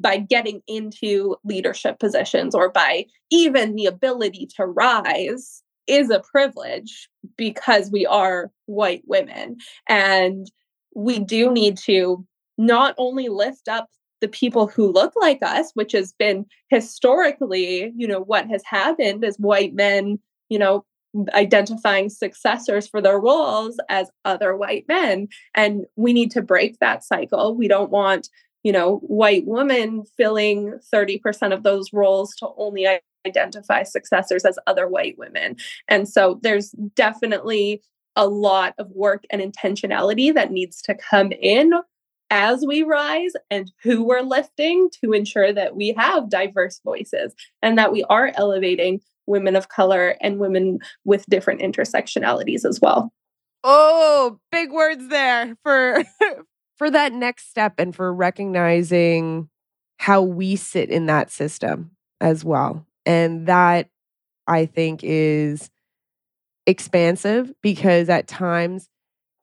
by 0.00 0.16
getting 0.16 0.60
into 0.66 1.36
leadership 1.44 1.98
positions 1.98 2.54
or 2.54 2.68
by 2.68 3.06
even 3.30 3.74
the 3.74 3.86
ability 3.86 4.48
to 4.56 4.66
rise 4.66 5.62
is 5.86 6.10
a 6.10 6.20
privilege 6.20 7.08
because 7.36 7.90
we 7.90 8.06
are 8.06 8.50
white 8.66 9.02
women. 9.06 9.56
And 9.88 10.50
we 10.94 11.18
do 11.18 11.52
need 11.52 11.76
to 11.78 12.26
not 12.56 12.94
only 12.98 13.28
lift 13.28 13.68
up 13.68 13.88
the 14.20 14.28
people 14.28 14.66
who 14.66 14.90
look 14.90 15.12
like 15.20 15.40
us, 15.42 15.70
which 15.74 15.92
has 15.92 16.12
been 16.12 16.46
historically, 16.70 17.92
you 17.96 18.06
know, 18.06 18.20
what 18.20 18.46
has 18.48 18.62
happened 18.64 19.24
as 19.24 19.36
white 19.36 19.74
men, 19.74 20.18
you 20.48 20.58
know, 20.58 20.84
identifying 21.32 22.08
successors 22.08 22.88
for 22.88 23.00
their 23.00 23.20
roles 23.20 23.78
as 23.88 24.10
other 24.24 24.56
white 24.56 24.84
men 24.88 25.28
and 25.54 25.84
we 25.96 26.12
need 26.12 26.30
to 26.32 26.42
break 26.42 26.78
that 26.78 27.04
cycle. 27.04 27.54
We 27.56 27.68
don't 27.68 27.90
want 27.90 28.28
you 28.62 28.72
know 28.72 28.98
white 28.98 29.44
women 29.46 30.04
filling 30.16 30.78
30% 30.92 31.52
of 31.52 31.62
those 31.62 31.92
roles 31.92 32.34
to 32.36 32.48
only 32.56 32.86
identify 33.26 33.82
successors 33.82 34.44
as 34.44 34.58
other 34.66 34.88
white 34.88 35.16
women. 35.18 35.56
And 35.88 36.08
so 36.08 36.40
there's 36.42 36.70
definitely 36.94 37.82
a 38.16 38.28
lot 38.28 38.74
of 38.78 38.90
work 38.90 39.24
and 39.30 39.40
intentionality 39.40 40.32
that 40.34 40.52
needs 40.52 40.80
to 40.82 40.94
come 40.94 41.32
in 41.32 41.72
as 42.30 42.64
we 42.66 42.82
rise 42.82 43.32
and 43.50 43.70
who 43.82 44.04
we're 44.04 44.22
lifting 44.22 44.88
to 45.02 45.12
ensure 45.12 45.52
that 45.52 45.76
we 45.76 45.94
have 45.96 46.28
diverse 46.28 46.80
voices 46.84 47.34
and 47.62 47.76
that 47.78 47.92
we 47.92 48.02
are 48.04 48.32
elevating 48.34 49.00
women 49.26 49.56
of 49.56 49.68
color 49.68 50.16
and 50.20 50.38
women 50.38 50.78
with 51.04 51.24
different 51.26 51.60
intersectionalities 51.60 52.64
as 52.64 52.80
well. 52.80 53.12
Oh, 53.62 54.38
big 54.52 54.72
words 54.72 55.08
there 55.08 55.56
for 55.62 56.04
for 56.76 56.90
that 56.90 57.12
next 57.12 57.48
step 57.50 57.74
and 57.78 57.94
for 57.94 58.12
recognizing 58.12 59.48
how 59.98 60.22
we 60.22 60.56
sit 60.56 60.90
in 60.90 61.06
that 61.06 61.30
system 61.30 61.92
as 62.20 62.44
well. 62.44 62.86
And 63.06 63.46
that 63.46 63.88
I 64.46 64.66
think 64.66 65.00
is 65.02 65.70
expansive 66.66 67.52
because 67.62 68.08
at 68.08 68.26
times 68.26 68.88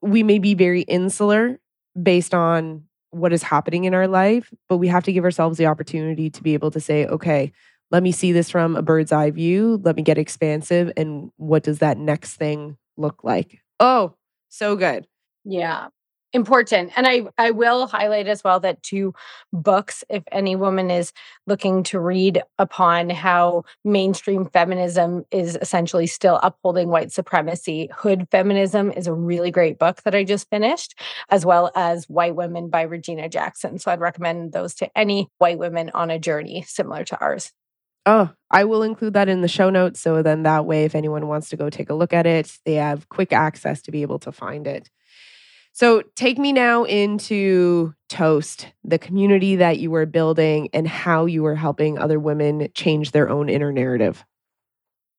we 0.02 0.24
may 0.24 0.40
be 0.40 0.54
very 0.54 0.82
insular 0.82 1.60
based 2.02 2.34
on 2.34 2.84
what 3.12 3.34
is 3.34 3.44
happening 3.44 3.84
in 3.84 3.94
our 3.94 4.08
life, 4.08 4.54
but 4.70 4.78
we 4.78 4.88
have 4.88 5.04
to 5.04 5.12
give 5.12 5.24
ourselves 5.24 5.58
the 5.58 5.66
opportunity 5.66 6.30
to 6.30 6.42
be 6.42 6.54
able 6.54 6.72
to 6.72 6.80
say, 6.80 7.06
okay, 7.06 7.52
let 7.91 8.03
me 8.03 8.12
see 8.12 8.31
this 8.31 8.50
from 8.50 8.75
a 8.75 8.81
bird's 8.81 9.12
eye 9.12 9.31
view. 9.31 9.81
Let 9.83 9.95
me 9.95 10.01
get 10.01 10.17
expansive. 10.17 10.91
And 10.98 11.31
what 11.38 11.63
does 11.63 11.79
that 11.79 11.98
next 11.98 12.36
thing 12.36 12.77
look 12.98 13.24
like? 13.24 13.60
Oh, 13.79 14.15
so 14.50 14.75
good. 14.75 15.07
Yeah 15.43 15.88
important 16.33 16.91
and 16.95 17.07
i 17.07 17.21
i 17.38 17.51
will 17.51 17.88
highlight 17.88 18.27
as 18.27 18.43
well 18.43 18.60
that 18.60 18.81
two 18.83 19.13
books 19.51 20.03
if 20.10 20.24
any 20.31 20.55
woman 20.55 20.89
is 20.89 21.12
looking 21.45 21.83
to 21.83 22.00
read 22.00 22.41
upon 22.57 23.10
how 23.10 23.63
mainstream 23.83 24.45
feminism 24.45 25.25
is 25.31 25.57
essentially 25.62 26.07
still 26.07 26.39
upholding 26.41 26.89
white 26.89 27.12
supremacy 27.12 27.89
hood 27.93 28.27
feminism 28.31 28.91
is 28.91 29.07
a 29.07 29.13
really 29.13 29.51
great 29.51 29.77
book 29.77 30.01
that 30.03 30.15
i 30.15 30.24
just 30.24 30.50
finished 30.50 30.98
as 31.29 31.45
well 31.45 31.71
as 31.75 32.05
white 32.05 32.36
women 32.36 32.69
by 32.69 32.81
regina 32.81 33.27
jackson 33.27 33.77
so 33.77 33.91
i'd 33.91 34.00
recommend 34.00 34.53
those 34.53 34.74
to 34.74 34.89
any 34.98 35.27
white 35.39 35.60
women 35.60 35.91
on 35.93 36.10
a 36.10 36.19
journey 36.19 36.63
similar 36.65 37.03
to 37.03 37.19
ours 37.19 37.51
Oh, 38.05 38.31
I 38.50 38.63
will 38.63 38.84
include 38.84 39.13
that 39.13 39.29
in 39.29 39.41
the 39.41 39.48
show 39.48 39.70
notes. 39.70 40.01
So 40.01 40.24
then 40.24 40.43
that 40.43 40.65
way, 40.65 40.86
if 40.86 40.96
anyone 40.96 41.27
wants 41.27 41.50
to 41.50 41.58
go 41.58 41.70
take 41.70 41.89
a 41.89 41.93
look 41.93 42.13
at 42.13 42.25
it, 42.25 42.58
they 42.65 42.74
have 42.75 43.10
quick 43.10 43.31
access 43.31 43.81
to 43.84 43.91
be 43.91 44.01
able 44.01 44.20
to 44.20 44.31
find 44.31 44.67
it. 44.67 44.89
So 45.74 46.03
take 46.15 46.38
me 46.38 46.51
now 46.51 46.84
into 46.84 47.93
Toast, 48.10 48.67
the 48.84 49.00
community 49.00 49.55
that 49.55 49.79
you 49.79 49.89
were 49.89 50.05
building 50.05 50.70
and 50.74 50.88
how 50.88 51.25
you 51.25 51.43
were 51.43 51.55
helping 51.55 51.98
other 51.98 52.20
women 52.20 52.67
change 52.74 53.12
their 53.12 53.29
own 53.29 53.50
inner 53.50 53.72
narrative. 53.72 54.25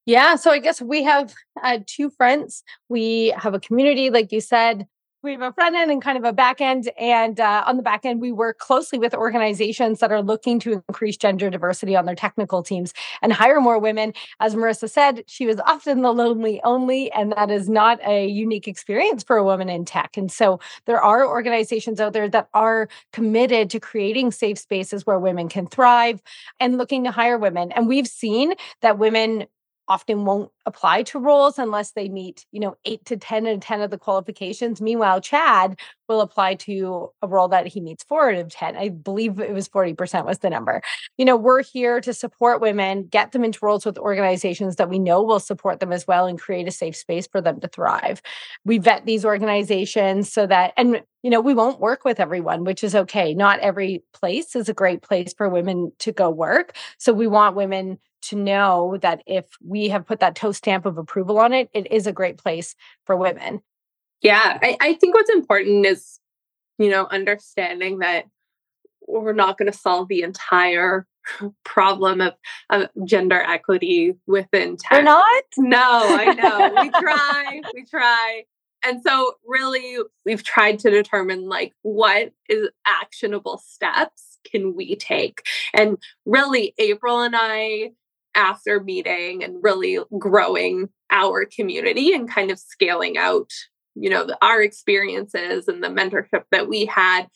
Yeah, 0.05 0.35
so 0.35 0.51
I 0.51 0.59
guess 0.59 0.83
we 0.83 1.05
have 1.05 1.33
uh, 1.63 1.79
two 1.87 2.11
fronts. 2.11 2.65
We 2.89 3.33
have 3.37 3.55
a 3.55 3.61
community, 3.61 4.11
like 4.11 4.33
you 4.33 4.41
said, 4.41 4.87
we 5.23 5.33
have 5.33 5.43
a 5.43 5.53
front 5.53 5.77
end 5.77 5.91
and 5.91 6.03
kind 6.03 6.19
of 6.19 6.25
a 6.25 6.33
back 6.33 6.61
end. 6.61 6.91
And 6.99 7.39
uh, 7.39 7.63
on 7.67 7.77
the 7.77 7.83
back 7.83 8.05
end, 8.05 8.21
we 8.21 8.33
work 8.33 8.59
closely 8.59 8.99
with 8.99 9.15
organizations 9.15 10.01
that 10.01 10.11
are 10.11 10.23
looking 10.23 10.59
to 10.61 10.83
increase 10.89 11.17
gender 11.17 11.49
diversity 11.49 11.95
on 11.95 12.07
their 12.07 12.17
technical 12.17 12.63
teams 12.63 12.93
and 13.23 13.33
hire 13.33 13.61
more 13.61 13.79
women. 13.79 14.15
As 14.41 14.57
Marissa 14.57 14.91
said, 14.91 15.23
she 15.29 15.47
was 15.47 15.61
often 15.61 16.03
the 16.03 16.13
lonely 16.13 16.61
only, 16.65 17.13
and 17.13 17.33
that 17.33 17.51
is 17.53 17.69
not 17.69 18.01
a 18.05 18.27
unique 18.27 18.67
experience 18.67 19.23
for 19.23 19.37
a 19.37 19.45
woman 19.45 19.69
in 19.69 19.85
tech. 19.85 20.17
And 20.17 20.31
so 20.31 20.59
there 20.87 21.01
are 21.01 21.27
organizations 21.27 22.01
out 22.01 22.15
there 22.15 22.29
that 22.29 22.49
are 22.53 22.89
committed 23.13 23.71
to 23.71 23.81
creating 23.81 24.33
safe 24.33 24.59
spaces 24.59 25.07
where 25.07 25.21
women 25.21 25.49
can 25.49 25.69
thrive 25.69 26.21
and 26.59 26.79
looking 26.79 27.05
to 27.05 27.13
hire 27.13 27.39
women. 27.39 27.71
And 27.73 27.87
we've 27.87 28.09
seen 28.09 28.55
that 28.81 28.99
women 28.99 29.47
often 29.89 30.25
won't 30.25 30.51
apply 30.65 31.03
to 31.03 31.19
roles 31.19 31.59
unless 31.59 31.93
they 31.93 32.09
meet, 32.09 32.47
you 32.53 32.61
know, 32.61 32.77
eight 32.85 33.05
to 33.05 33.17
10 33.17 33.47
and 33.47 33.61
10 33.61 33.81
of 33.81 33.91
the 33.91 33.99
qualifications. 33.99 34.81
Meanwhile, 34.81 35.21
Chad 35.21 35.79
will 36.09 36.21
apply 36.21 36.55
to 36.55 37.11
a 37.21 37.27
role 37.27 37.49
that 37.49 37.67
he 37.67 37.81
meets 37.81 38.05
four 38.05 38.31
out 38.31 38.39
of 38.39 38.49
10. 38.51 38.77
I 38.77 38.91
believe 38.91 39.41
it 39.41 39.53
was 39.53 39.69
40% 39.69 40.25
was 40.25 40.39
the 40.39 40.51
number. 40.51 40.83
You 41.19 41.25
know, 41.25 41.37
we're 41.37 41.63
here 41.63 42.01
to 42.01 42.15
support 42.15 42.61
women, 42.61 43.07
get 43.11 43.33
them 43.33 43.45
into 43.45 43.59
roles 43.63 43.85
with 43.85 43.99
organizations 43.99 44.77
that 44.77 44.89
we 44.89 44.99
know 44.99 45.23
will 45.23 45.41
support 45.41 45.81
them 45.81 45.93
as 45.93 46.07
well 46.07 46.27
and 46.27 46.41
create 46.41 46.69
a 46.69 46.73
safe 46.73 46.97
space 46.97 47.27
for 47.27 47.41
them 47.41 47.61
to 47.61 47.69
thrive. 47.69 48.23
We 48.65 48.79
vet 48.79 49.05
these 49.05 49.25
organizations 49.25 50.33
so 50.33 50.47
that, 50.47 50.75
and 50.77 51.03
you 51.23 51.31
know, 51.31 51.41
we 51.41 51.55
won't 51.55 51.81
work 51.81 52.05
with 52.05 52.19
everyone, 52.21 52.65
which 52.65 52.83
is 52.83 52.95
okay. 52.95 53.33
Not 53.35 53.61
every 53.61 54.03
place 54.13 54.57
is 54.57 54.69
a 54.69 54.75
great 54.75 55.03
place 55.03 55.33
for 55.33 55.49
women 55.49 55.93
to 56.01 56.13
go 56.13 56.29
work. 56.29 56.77
So 56.99 57.13
we 57.13 57.27
want 57.27 57.57
women 57.57 57.99
to 58.23 58.37
know 58.37 58.99
that 59.03 59.23
if 59.27 59.45
we 59.65 59.89
have 59.89 60.07
put 60.07 60.21
that 60.21 60.35
toe 60.35 60.53
stamp 60.53 60.87
of 60.87 60.99
approval 60.99 61.39
on 61.39 61.53
it, 61.53 61.69
it 61.73 61.91
is 61.91 62.07
a 62.07 62.13
great 62.13 62.39
place 62.39 62.75
for 63.05 63.17
women. 63.17 63.63
Yeah, 64.21 64.59
I, 64.63 64.77
I 64.81 64.95
think 64.95 65.15
what's 65.15 65.31
important 65.31 65.85
is, 65.85 66.21
you 66.79 66.91
know, 66.91 67.07
understanding 67.11 67.99
that 67.99 68.27
we're 69.07 69.33
not 69.33 69.59
going 69.59 69.71
to 69.71 69.77
solve 69.77 70.09
the 70.09 70.23
entire 70.23 71.07
problem 71.65 72.21
of, 72.21 72.35
of 72.71 72.89
gender 73.05 73.41
equity 73.41 74.15
within 74.27 74.77
tech. 74.77 74.93
We're 74.93 75.03
not? 75.03 75.45
No, 75.59 75.79
I 75.81 76.35
know. 76.35 76.83
we 76.83 76.91
try, 77.01 77.61
we 77.75 77.85
try. 77.85 78.45
And 78.85 79.01
so 79.03 79.35
really 79.47 79.99
we've 80.25 80.43
tried 80.43 80.81
to 80.81 80.91
determine 80.91 81.49
like 81.49 81.73
what 81.83 82.33
is 82.49 82.69
actionable 82.85 83.59
steps 83.59 84.39
can 84.45 84.75
we 84.75 84.97
take? 84.97 85.43
And 85.73 85.99
really 86.27 86.75
April 86.79 87.21
and 87.21 87.35
I 87.37 87.93
after 88.35 88.83
meeting 88.83 89.43
and 89.43 89.63
really 89.63 89.99
growing 90.19 90.89
our 91.11 91.45
community 91.45 92.13
and 92.15 92.31
kind 92.31 92.51
of 92.51 92.59
scaling 92.59 93.17
out 93.19 93.51
you 93.95 94.09
know 94.09 94.25
the, 94.25 94.39
our 94.41 94.63
experiences 94.63 95.69
and 95.69 95.85
the 95.85 95.89
mentorship 95.89 96.45
that 96.51 96.67
we 96.67 96.87
had 96.87 97.27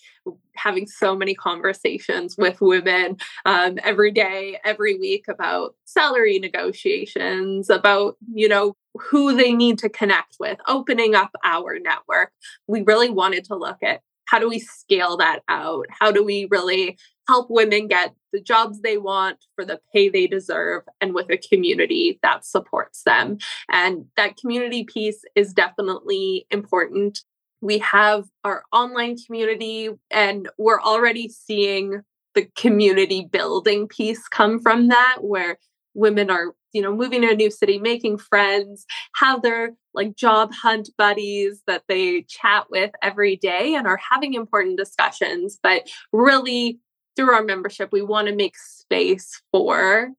having 0.55 0.87
so 0.87 1.15
many 1.15 1.35
conversations 1.35 2.35
with 2.39 2.63
women 2.63 3.19
um, 3.45 3.79
every 3.85 4.11
day 4.11 4.59
every 4.65 4.99
week 4.99 5.27
about 5.29 5.75
salary 5.85 6.39
negotiations 6.39 7.69
about 7.69 8.17
you 8.33 8.49
know 8.49 8.75
who 8.97 9.37
they 9.37 9.53
need 9.53 9.79
to 9.79 9.89
connect 9.89 10.37
with 10.41 10.59
opening 10.67 11.15
up 11.15 11.31
our 11.45 11.79
network. 11.79 12.33
We 12.67 12.83
really 12.83 13.11
wanted 13.11 13.45
to 13.45 13.57
look 13.57 13.83
at 13.83 14.01
how 14.27 14.39
do 14.39 14.49
we 14.49 14.59
scale 14.59 15.17
that 15.19 15.41
out? 15.49 15.87
How 15.91 16.11
do 16.11 16.25
we 16.25 16.49
really 16.51 16.99
help 17.29 17.49
women 17.49 17.89
get 17.89 18.15
the 18.37 18.42
jobs 18.42 18.83
they 18.83 18.99
want 18.99 19.38
for 19.55 19.64
the 19.64 19.81
pay 19.94 20.11
they 20.11 20.27
deserve 20.27 20.83
and 21.01 21.14
with 21.14 21.31
a 21.31 21.38
community 21.38 22.18
that 22.22 22.44
supports 22.44 23.03
them. 23.05 23.38
And 23.72 24.05
that 24.18 24.37
community 24.37 24.85
piece 24.85 25.22
is 25.35 25.55
definitely 25.55 26.46
important. 26.51 27.20
We 27.62 27.79
have 27.79 28.27
our 28.44 28.64
online 28.75 29.16
community, 29.16 29.88
and 30.11 30.51
we're 30.59 30.83
already 30.83 31.31
seeing 31.31 32.03
the 32.35 32.46
community 32.59 33.27
building 33.33 33.88
piece 33.88 34.29
come 34.29 34.61
from 34.61 34.88
that, 34.88 35.20
where 35.22 35.57
women 35.94 36.31
are 36.31 36.53
you 36.75 36.83
know 36.83 36.94
moving 36.94 37.22
to 37.22 37.31
a 37.31 37.35
new 37.35 37.51
city 37.51 37.79
making 37.79 38.18
friends 38.18 38.85
have 39.14 39.40
their 39.40 39.70
like 39.94 40.14
job 40.14 40.53
hunt 40.53 40.90
buddies 40.99 41.62
that 41.66 41.85
they 41.88 42.20
chat 42.29 42.66
with 42.70 42.90
every 43.03 43.35
day 43.35 43.75
and 43.75 43.87
are 43.87 43.99
having 44.11 44.35
important 44.35 44.77
discussions 44.77 45.59
but 45.62 45.88
really 46.12 46.79
through 47.16 47.33
our 47.33 47.42
membership, 47.42 47.88
we 47.90 48.02
want 48.02 48.29
to 48.29 48.35
make 48.35 48.57
space 48.57 49.42
for 49.50 50.11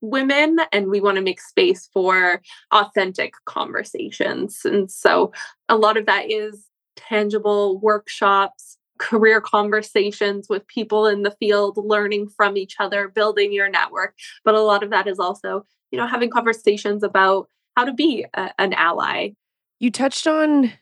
women 0.00 0.58
and 0.72 0.88
we 0.88 1.00
want 1.00 1.16
to 1.16 1.22
make 1.22 1.40
space 1.40 1.88
for 1.92 2.40
authentic 2.72 3.34
conversations. 3.46 4.60
And 4.64 4.90
so 4.90 5.32
a 5.68 5.76
lot 5.76 5.96
of 5.96 6.06
that 6.06 6.30
is 6.30 6.66
tangible 6.96 7.78
workshops, 7.80 8.78
career 8.98 9.40
conversations 9.40 10.46
with 10.48 10.66
people 10.68 11.06
in 11.06 11.22
the 11.22 11.30
field, 11.32 11.78
learning 11.78 12.28
from 12.28 12.56
each 12.56 12.76
other, 12.78 13.08
building 13.08 13.52
your 13.52 13.68
network. 13.68 14.14
But 14.44 14.54
a 14.54 14.60
lot 14.60 14.82
of 14.82 14.90
that 14.90 15.06
is 15.06 15.18
also, 15.18 15.64
you 15.90 15.98
know, 15.98 16.06
having 16.06 16.30
conversations 16.30 17.02
about 17.02 17.48
how 17.76 17.84
to 17.84 17.92
be 17.92 18.26
a, 18.34 18.50
an 18.58 18.72
ally. 18.74 19.30
You 19.78 19.90
touched 19.90 20.26
on 20.26 20.72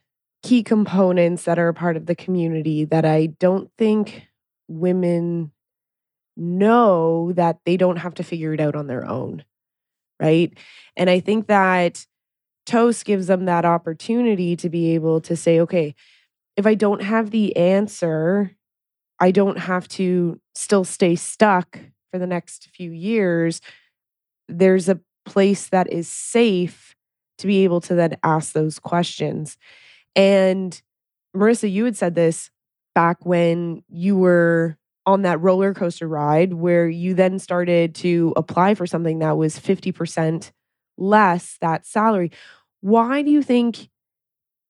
key 0.42 0.62
components 0.62 1.44
that 1.44 1.58
are 1.58 1.68
a 1.68 1.74
part 1.74 1.96
of 1.96 2.06
the 2.06 2.14
community 2.14 2.84
that 2.84 3.04
I 3.04 3.26
don't 3.26 3.70
think 3.78 4.28
women 4.68 5.52
know 6.36 7.32
that 7.32 7.58
they 7.64 7.76
don't 7.76 7.98
have 7.98 8.14
to 8.14 8.22
figure 8.22 8.52
it 8.52 8.60
out 8.60 8.74
on 8.76 8.86
their 8.86 9.06
own. 9.06 9.44
Right. 10.20 10.56
And 10.96 11.10
I 11.10 11.20
think 11.20 11.48
that 11.48 12.06
Toast 12.66 13.04
gives 13.04 13.26
them 13.26 13.44
that 13.44 13.64
opportunity 13.64 14.56
to 14.56 14.68
be 14.68 14.94
able 14.94 15.20
to 15.22 15.36
say, 15.36 15.60
okay, 15.60 15.94
if 16.56 16.66
I 16.66 16.74
don't 16.74 17.02
have 17.02 17.30
the 17.30 17.56
answer, 17.56 18.56
I 19.20 19.30
don't 19.32 19.58
have 19.58 19.88
to 19.88 20.40
still 20.54 20.84
stay 20.84 21.14
stuck 21.16 21.78
for 22.10 22.18
the 22.18 22.26
next 22.26 22.68
few 22.74 22.90
years. 22.92 23.60
There's 24.48 24.88
a 24.88 25.00
place 25.24 25.68
that 25.68 25.92
is 25.92 26.08
safe 26.08 26.94
to 27.38 27.46
be 27.46 27.64
able 27.64 27.80
to 27.82 27.94
then 27.94 28.16
ask 28.22 28.52
those 28.52 28.78
questions. 28.78 29.56
And 30.14 30.80
Marissa, 31.36 31.70
you 31.70 31.84
had 31.84 31.96
said 31.96 32.14
this 32.14 32.50
back 32.94 33.24
when 33.24 33.82
you 33.88 34.16
were 34.16 34.78
on 35.06 35.22
that 35.22 35.40
roller 35.40 35.74
coaster 35.74 36.08
ride 36.08 36.54
where 36.54 36.88
you 36.88 37.14
then 37.14 37.38
started 37.38 37.94
to 37.94 38.32
apply 38.36 38.74
for 38.74 38.86
something 38.86 39.18
that 39.18 39.36
was 39.36 39.58
50% 39.58 40.52
less 40.96 41.58
that 41.60 41.86
salary. 41.86 42.30
Why 42.80 43.22
do 43.22 43.30
you 43.30 43.42
think 43.42 43.88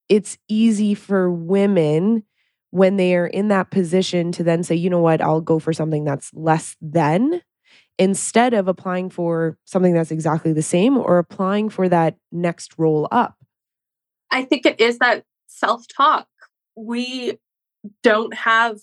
it's 0.08 0.38
easy 0.48 0.94
for 0.94 1.30
women 1.30 2.24
when 2.70 2.96
they 2.96 3.14
are 3.14 3.26
in 3.26 3.48
that 3.48 3.70
position 3.70 4.32
to 4.32 4.42
then 4.42 4.62
say, 4.64 4.74
you 4.74 4.90
know 4.90 5.00
what, 5.00 5.20
I'll 5.20 5.40
go 5.40 5.58
for 5.58 5.72
something 5.72 6.04
that's 6.04 6.32
less 6.34 6.76
than 6.80 7.40
instead 7.98 8.54
of 8.54 8.66
applying 8.66 9.10
for 9.10 9.56
something 9.64 9.94
that's 9.94 10.10
exactly 10.10 10.52
the 10.52 10.62
same 10.62 10.96
or 10.96 11.18
applying 11.18 11.68
for 11.68 11.88
that 11.88 12.16
next 12.32 12.74
roll 12.76 13.06
up? 13.12 13.36
I 14.30 14.42
think 14.42 14.66
it 14.66 14.80
is 14.80 14.98
that 14.98 15.24
self 15.46 15.84
talk. 15.86 16.26
We 16.74 17.38
don't 18.02 18.34
have 18.34 18.78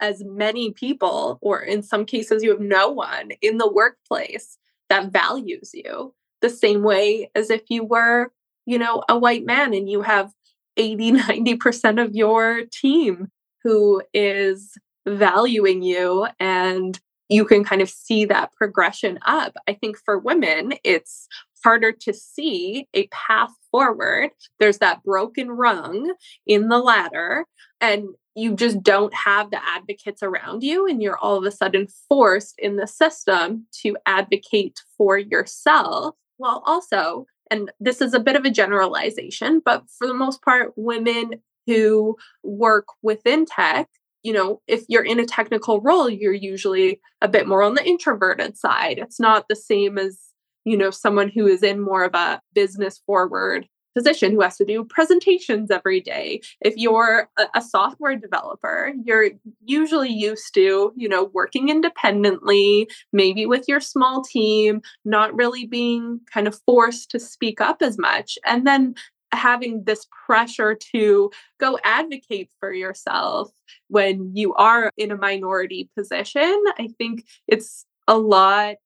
as 0.00 0.22
many 0.24 0.72
people, 0.72 1.38
or 1.40 1.60
in 1.60 1.82
some 1.82 2.04
cases, 2.04 2.42
you 2.42 2.50
have 2.50 2.60
no 2.60 2.88
one 2.90 3.30
in 3.40 3.58
the 3.58 3.70
workplace 3.70 4.58
that 4.88 5.10
values 5.10 5.70
you 5.72 6.14
the 6.42 6.50
same 6.50 6.82
way 6.82 7.30
as 7.34 7.50
if 7.50 7.62
you 7.68 7.82
were, 7.82 8.30
you 8.66 8.78
know, 8.78 9.02
a 9.08 9.18
white 9.18 9.44
man 9.44 9.72
and 9.72 9.88
you 9.88 10.02
have 10.02 10.32
80, 10.76 11.12
90% 11.56 12.02
of 12.02 12.14
your 12.14 12.62
team 12.70 13.28
who 13.64 14.02
is 14.12 14.74
valuing 15.06 15.82
you 15.82 16.26
and 16.38 17.00
you 17.28 17.44
can 17.44 17.64
kind 17.64 17.82
of 17.82 17.90
see 17.90 18.24
that 18.26 18.52
progression 18.52 19.18
up. 19.26 19.54
I 19.66 19.72
think 19.72 19.96
for 20.04 20.18
women, 20.18 20.74
it's 20.84 21.26
harder 21.64 21.90
to 21.90 22.12
see 22.12 22.86
a 22.94 23.08
path 23.08 23.50
forward. 23.72 24.30
There's 24.60 24.78
that 24.78 25.02
broken 25.02 25.50
rung 25.50 26.14
in 26.46 26.68
the 26.68 26.78
ladder, 26.78 27.46
and 27.80 28.10
you 28.36 28.54
just 28.54 28.82
don't 28.82 29.14
have 29.14 29.50
the 29.50 29.60
advocates 29.66 30.22
around 30.22 30.62
you. 30.62 30.86
And 30.86 31.02
you're 31.02 31.18
all 31.18 31.36
of 31.36 31.44
a 31.44 31.50
sudden 31.50 31.88
forced 32.08 32.54
in 32.58 32.76
the 32.76 32.86
system 32.86 33.66
to 33.82 33.96
advocate 34.06 34.80
for 34.96 35.18
yourself 35.18 36.14
while 36.36 36.62
also, 36.66 37.26
and 37.50 37.72
this 37.80 38.02
is 38.02 38.12
a 38.12 38.20
bit 38.20 38.36
of 38.36 38.44
a 38.44 38.50
generalization, 38.50 39.62
but 39.64 39.84
for 39.98 40.06
the 40.06 40.14
most 40.14 40.42
part, 40.42 40.74
women 40.76 41.40
who 41.66 42.16
work 42.44 42.86
within 43.02 43.46
tech 43.46 43.88
you 44.26 44.32
know, 44.32 44.60
if 44.66 44.82
you're 44.88 45.04
in 45.04 45.20
a 45.20 45.24
technical 45.24 45.80
role, 45.80 46.10
you're 46.10 46.32
usually 46.32 47.00
a 47.22 47.28
bit 47.28 47.46
more 47.46 47.62
on 47.62 47.74
the 47.74 47.86
introverted 47.86 48.58
side. 48.58 48.98
It's 48.98 49.20
not 49.20 49.46
the 49.48 49.54
same 49.54 49.98
as, 49.98 50.18
you 50.64 50.76
know, 50.76 50.90
someone 50.90 51.28
who 51.28 51.46
is 51.46 51.62
in 51.62 51.80
more 51.80 52.02
of 52.02 52.12
a 52.16 52.40
business 52.52 53.00
forward 53.06 53.68
position 53.96 54.32
who 54.32 54.42
has 54.42 54.56
to 54.58 54.64
do 54.64 54.84
presentations 54.84 55.70
every 55.70 56.00
day. 56.00 56.40
If 56.60 56.74
you're 56.76 57.30
a, 57.38 57.46
a, 57.54 57.62
software 57.62 58.16
developer, 58.16 58.92
you're 59.04 59.30
usually 59.64 60.10
used 60.10 60.52
to, 60.54 60.92
you 60.96 61.08
know, 61.08 61.30
working 61.32 61.70
independently, 61.70 62.88
maybe 63.12 63.46
with 63.46 63.64
your 63.66 63.80
small 63.80 64.22
team, 64.22 64.82
not 65.04 65.34
really 65.34 65.66
being 65.66 66.20
kind 66.32 66.46
of 66.46 66.60
forced 66.66 67.10
to 67.12 67.18
speak 67.18 67.60
up 67.60 67.80
as 67.80 67.96
much. 67.98 68.38
And 68.44 68.66
then 68.66 68.94
having 69.32 69.84
this 69.84 70.06
pressure 70.26 70.76
to 70.92 71.30
go 71.58 71.78
advocate 71.84 72.50
for 72.60 72.72
yourself 72.72 73.50
when 73.88 74.32
you 74.34 74.54
are 74.54 74.90
in 74.96 75.10
a 75.10 75.16
minority 75.16 75.88
position, 75.96 76.62
I 76.78 76.88
think 76.98 77.24
it's 77.48 77.86
a 78.06 78.18
lot 78.18 78.76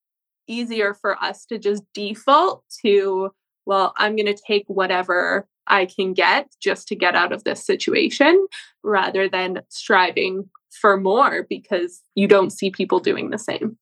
easier 0.46 0.94
for 0.94 1.22
us 1.22 1.46
to 1.46 1.58
just 1.58 1.82
default 1.94 2.64
to, 2.84 3.30
well, 3.70 3.94
I'm 3.96 4.16
going 4.16 4.26
to 4.26 4.34
take 4.34 4.64
whatever 4.66 5.46
I 5.68 5.86
can 5.86 6.12
get 6.12 6.48
just 6.60 6.88
to 6.88 6.96
get 6.96 7.14
out 7.14 7.30
of 7.30 7.44
this 7.44 7.64
situation 7.64 8.48
rather 8.82 9.28
than 9.28 9.60
striving 9.68 10.50
for 10.72 10.96
more 10.96 11.46
because 11.48 12.02
you 12.16 12.26
don't 12.26 12.50
see 12.50 12.72
people 12.72 12.98
doing 12.98 13.30
the 13.30 13.38
same. 13.38 13.78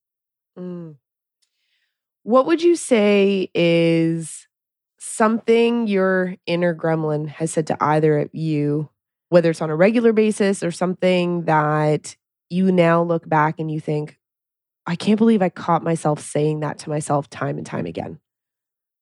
Mm. 0.58 0.96
What 2.22 2.44
would 2.44 2.62
you 2.62 2.76
say 2.76 3.50
is 3.54 4.46
something 4.98 5.86
your 5.86 6.36
inner 6.44 6.74
gremlin 6.74 7.26
has 7.26 7.50
said 7.50 7.66
to 7.68 7.82
either 7.82 8.18
of 8.18 8.34
you, 8.34 8.90
whether 9.30 9.48
it's 9.48 9.62
on 9.62 9.70
a 9.70 9.76
regular 9.76 10.12
basis 10.12 10.62
or 10.62 10.70
something 10.70 11.44
that 11.46 12.14
you 12.50 12.70
now 12.70 13.02
look 13.02 13.26
back 13.26 13.58
and 13.58 13.70
you 13.70 13.80
think, 13.80 14.18
I 14.86 14.96
can't 14.96 15.16
believe 15.16 15.40
I 15.40 15.48
caught 15.48 15.82
myself 15.82 16.20
saying 16.20 16.60
that 16.60 16.76
to 16.80 16.90
myself 16.90 17.30
time 17.30 17.56
and 17.56 17.64
time 17.64 17.86
again. 17.86 18.20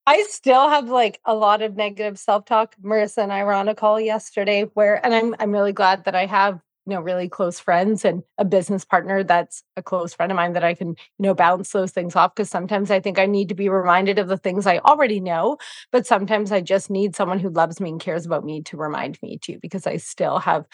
I 0.07 0.25
still 0.29 0.69
have 0.69 0.89
like 0.89 1.21
a 1.25 1.35
lot 1.35 1.63
of 1.63 1.77
negative 1.77 2.19
self-talk. 2.19 2.77
Marissa 2.83 3.19
and 3.23 3.33
I 3.33 3.43
were 3.45 3.53
on 3.53 3.69
a 3.69 3.75
call 3.75 4.01
yesterday 4.01 4.63
where 4.75 5.05
and 5.05 5.15
I'm 5.15 5.35
I'm 5.41 5.51
really 5.53 5.73
glad 5.73 6.05
that 6.05 6.15
I 6.15 6.27
have 6.27 6.61
you 6.89 6.95
know 6.95 7.01
really 7.01 7.29
close 7.29 7.59
friends 7.59 8.05
and 8.05 8.23
a 8.39 8.45
business 8.45 8.85
partner 8.85 9.25
that's 9.25 9.65
a 9.77 9.83
close 9.83 10.15
friend 10.15 10.31
of 10.31 10.37
mine 10.37 10.53
that 10.53 10.63
I 10.63 10.75
can 10.75 10.91
you 10.91 10.97
know 11.19 11.35
bounce 11.35 11.71
those 11.73 11.91
things 11.91 12.15
off 12.15 12.37
because 12.37 12.49
sometimes 12.49 12.93
I 12.93 13.01
think 13.01 13.19
I 13.19 13.27
need 13.27 13.49
to 13.49 13.57
be 13.57 13.69
reminded 13.69 14.21
of 14.21 14.29
the 14.29 14.37
things 14.37 14.69
I 14.69 14.79
already 14.79 15.19
know 15.19 15.57
but 15.91 16.07
sometimes 16.07 16.53
I 16.53 16.61
just 16.61 16.89
need 16.89 17.17
someone 17.17 17.41
who 17.41 17.51
loves 17.51 17.81
me 17.81 17.91
and 17.91 18.01
cares 18.01 18.25
about 18.25 18.45
me 18.45 18.63
to 18.63 18.77
remind 18.77 19.21
me 19.23 19.39
too 19.39 19.59
because 19.61 19.85
I 19.89 19.97
still 19.97 20.39
have 20.39 20.67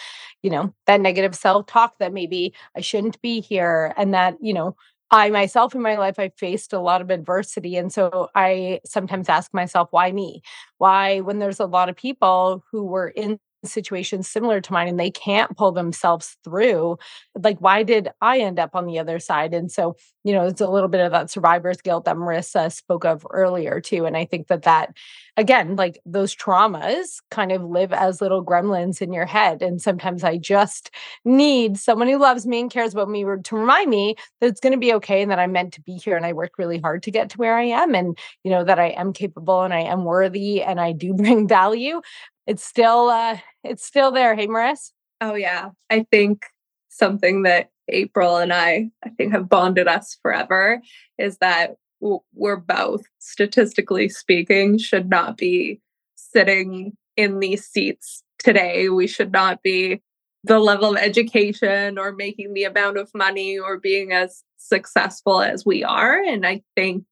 you 0.43 0.51
know 0.51 0.75
that 0.87 1.01
negative 1.01 1.35
self-talk 1.35 1.99
that 1.99 2.13
maybe 2.13 2.53
I 2.77 2.83
shouldn't 2.83 3.21
be 3.23 3.41
here 3.41 3.95
and 3.97 4.13
that 4.13 4.37
you 4.43 4.53
know 4.53 4.77
I 5.13 5.29
myself 5.31 5.75
in 5.75 5.83
my 5.83 5.97
life, 5.97 6.19
I 6.19 6.31
faced 6.39 6.73
a 6.73 6.81
lot 6.81 7.03
of 7.03 7.11
adversity. 7.11 7.77
And 7.77 7.93
so 7.93 8.29
I 8.35 8.81
sometimes 8.87 9.29
ask 9.29 9.53
myself, 9.53 9.89
why 9.91 10.11
me? 10.13 10.43
Why, 10.79 11.21
when 11.21 11.39
there's 11.39 11.61
a 11.61 11.67
lot 11.67 11.91
of 11.91 11.97
people 11.97 12.65
who 12.73 12.85
were 12.87 13.09
in 13.09 13.39
situations 13.65 14.29
similar 14.29 14.61
to 14.61 14.73
mine 14.73 14.89
and 14.89 14.99
they 14.99 15.11
can't 15.11 15.57
pull 15.57 15.73
themselves 15.73 16.37
through 16.45 16.97
like 17.43 17.59
why 17.59 17.83
did 17.83 18.09
i 18.21 18.39
end 18.39 18.59
up 18.59 18.71
on 18.75 18.87
the 18.87 18.99
other 18.99 19.19
side? 19.19 19.55
And 19.55 19.71
so 19.71 19.97
you 20.25 20.33
know 20.33 20.47
it's 20.47 20.61
a 20.61 20.69
little 20.69 20.89
bit 20.89 21.01
of 21.01 21.13
that 21.13 21.31
survivor's 21.31 21.81
guilt 21.81 22.05
that 22.05 22.17
marissa 22.17 22.73
spoke 22.73 23.05
of 23.05 23.27
earlier 23.31 23.81
too 23.81 24.05
and 24.07 24.17
i 24.17 24.25
think 24.25 24.47
that 24.49 24.63
that 24.63 24.95
again 25.37 25.77
like 25.77 26.01
those 26.05 26.35
traumas 26.35 27.17
kind 27.31 27.53
of 27.53 27.63
live 27.63 27.93
as 27.93 28.21
little 28.21 28.45
gremlins 28.45 29.01
in 29.01 29.13
your 29.13 29.27
head 29.27 29.63
and 29.63 29.81
sometimes 29.81 30.25
i 30.25 30.37
just 30.37 30.91
need 31.25 31.77
someone 31.77 32.09
who 32.09 32.19
loves 32.19 32.47
me 32.47 32.61
and 32.61 32.71
cares 32.71 32.93
about 32.93 33.09
me 33.09 33.25
to 33.43 33.57
remind 33.57 33.91
me 33.91 34.15
that 34.41 34.47
it's 34.47 34.61
going 34.61 34.73
to 34.73 34.79
be 34.79 34.93
okay 34.93 35.23
and 35.23 35.31
that 35.31 35.39
i'm 35.39 35.53
meant 35.53 35.73
to 35.73 35.81
be 35.83 35.95
here 35.95 36.17
and 36.17 36.27
i 36.27 36.33
worked 36.33 36.59
really 36.59 36.79
hard 36.79 37.03
to 37.03 37.11
get 37.11 37.31
to 37.31 37.39
where 37.39 37.57
i 37.57 37.65
am 37.65 37.95
and 37.95 38.17
you 38.45 38.51
know 38.51 38.65
that 38.65 38.79
i 38.79 38.89
am 38.89 39.13
capable 39.13 39.63
and 39.63 39.75
i 39.75 39.81
am 39.81 40.05
worthy 40.05 40.63
and 40.63 40.81
i 40.81 40.93
do 40.93 41.15
bring 41.23 41.49
value 41.49 42.01
it's 42.47 42.65
still 42.65 43.09
uh 43.09 43.39
it's 43.65 43.85
still 43.85 44.13
there. 44.13 44.35
Hey, 44.35 44.47
Maris. 44.47 44.93
Oh 45.21 45.35
yeah, 45.35 45.71
I 45.91 46.07
think 46.11 46.47
something 46.89 47.43
that 47.43 47.71
April 47.89 48.37
and 48.37 48.53
I 48.53 48.91
I 49.05 49.11
think 49.11 49.33
have 49.33 49.49
bonded 49.49 49.89
us 49.89 50.19
forever 50.23 50.81
is 51.19 51.39
that 51.39 51.77
we're 52.35 52.57
both 52.57 53.05
statistically 53.21 54.09
speaking 54.09 54.77
should 54.77 55.09
not 55.09 55.37
be 55.37 55.81
sitting 56.17 56.97
in 57.17 57.39
these 57.39 57.65
seats 57.65 58.25
today. 58.39 58.89
We 58.89 59.07
should 59.07 59.31
not 59.31 59.63
be 59.63 60.03
the 60.45 60.59
level 60.59 60.91
of 60.91 60.97
education 60.97 61.99
or 61.99 62.11
making 62.13 62.55
the 62.55 62.65
amount 62.65 62.97
of 62.97 63.11
money 63.15 63.59
or 63.59 63.79
being 63.79 64.13
as 64.13 64.43
successful 64.57 65.41
as 65.41 65.65
we 65.65 65.85
are. 65.85 66.21
And 66.21 66.45
I 66.45 66.63
think 66.75 67.05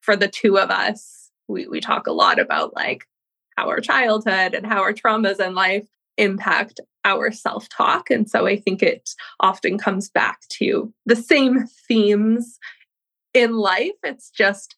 for 0.00 0.14
the 0.14 0.28
two 0.28 0.58
of 0.58 0.70
us, 0.70 1.30
we, 1.48 1.66
we 1.66 1.80
talk 1.80 2.06
a 2.06 2.12
lot 2.12 2.38
about 2.38 2.76
like 2.76 3.04
our 3.66 3.80
childhood 3.80 4.54
and 4.54 4.66
how 4.66 4.80
our 4.80 4.92
traumas 4.92 5.40
in 5.40 5.54
life 5.54 5.86
impact 6.16 6.80
our 7.04 7.30
self 7.32 7.68
talk. 7.68 8.10
And 8.10 8.28
so 8.28 8.46
I 8.46 8.56
think 8.56 8.82
it 8.82 9.10
often 9.40 9.78
comes 9.78 10.10
back 10.10 10.40
to 10.58 10.92
the 11.06 11.16
same 11.16 11.66
themes 11.88 12.58
in 13.34 13.54
life. 13.56 13.92
It's 14.02 14.30
just 14.30 14.74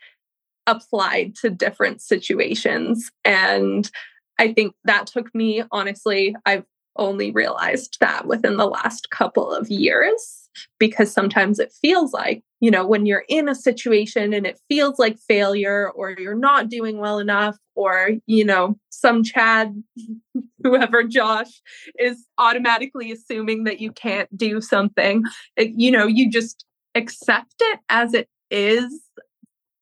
applied 0.66 1.34
to 1.36 1.50
different 1.50 2.00
situations. 2.00 3.10
And 3.24 3.90
I 4.38 4.52
think 4.52 4.74
that 4.84 5.06
took 5.06 5.34
me, 5.34 5.64
honestly, 5.72 6.36
I've 6.46 6.64
only 6.96 7.30
realized 7.30 7.96
that 8.00 8.26
within 8.26 8.56
the 8.56 8.66
last 8.66 9.10
couple 9.10 9.52
of 9.52 9.68
years 9.68 10.48
because 10.78 11.12
sometimes 11.12 11.58
it 11.58 11.72
feels 11.72 12.12
like, 12.12 12.42
you 12.60 12.70
know, 12.70 12.86
when 12.86 13.06
you're 13.06 13.24
in 13.28 13.48
a 13.48 13.54
situation 13.54 14.34
and 14.34 14.46
it 14.46 14.60
feels 14.68 14.98
like 14.98 15.18
failure 15.18 15.90
or 15.90 16.14
you're 16.18 16.34
not 16.34 16.68
doing 16.68 16.98
well 16.98 17.18
enough 17.18 17.56
or, 17.74 18.10
you 18.26 18.44
know, 18.44 18.78
some 18.90 19.24
Chad, 19.24 19.82
whoever 20.62 21.02
Josh 21.02 21.62
is 21.98 22.26
automatically 22.38 23.10
assuming 23.10 23.64
that 23.64 23.80
you 23.80 23.90
can't 23.90 24.34
do 24.36 24.60
something, 24.60 25.24
it, 25.56 25.72
you 25.76 25.90
know, 25.90 26.06
you 26.06 26.30
just 26.30 26.66
accept 26.94 27.54
it 27.60 27.80
as 27.88 28.12
it 28.12 28.28
is. 28.50 29.00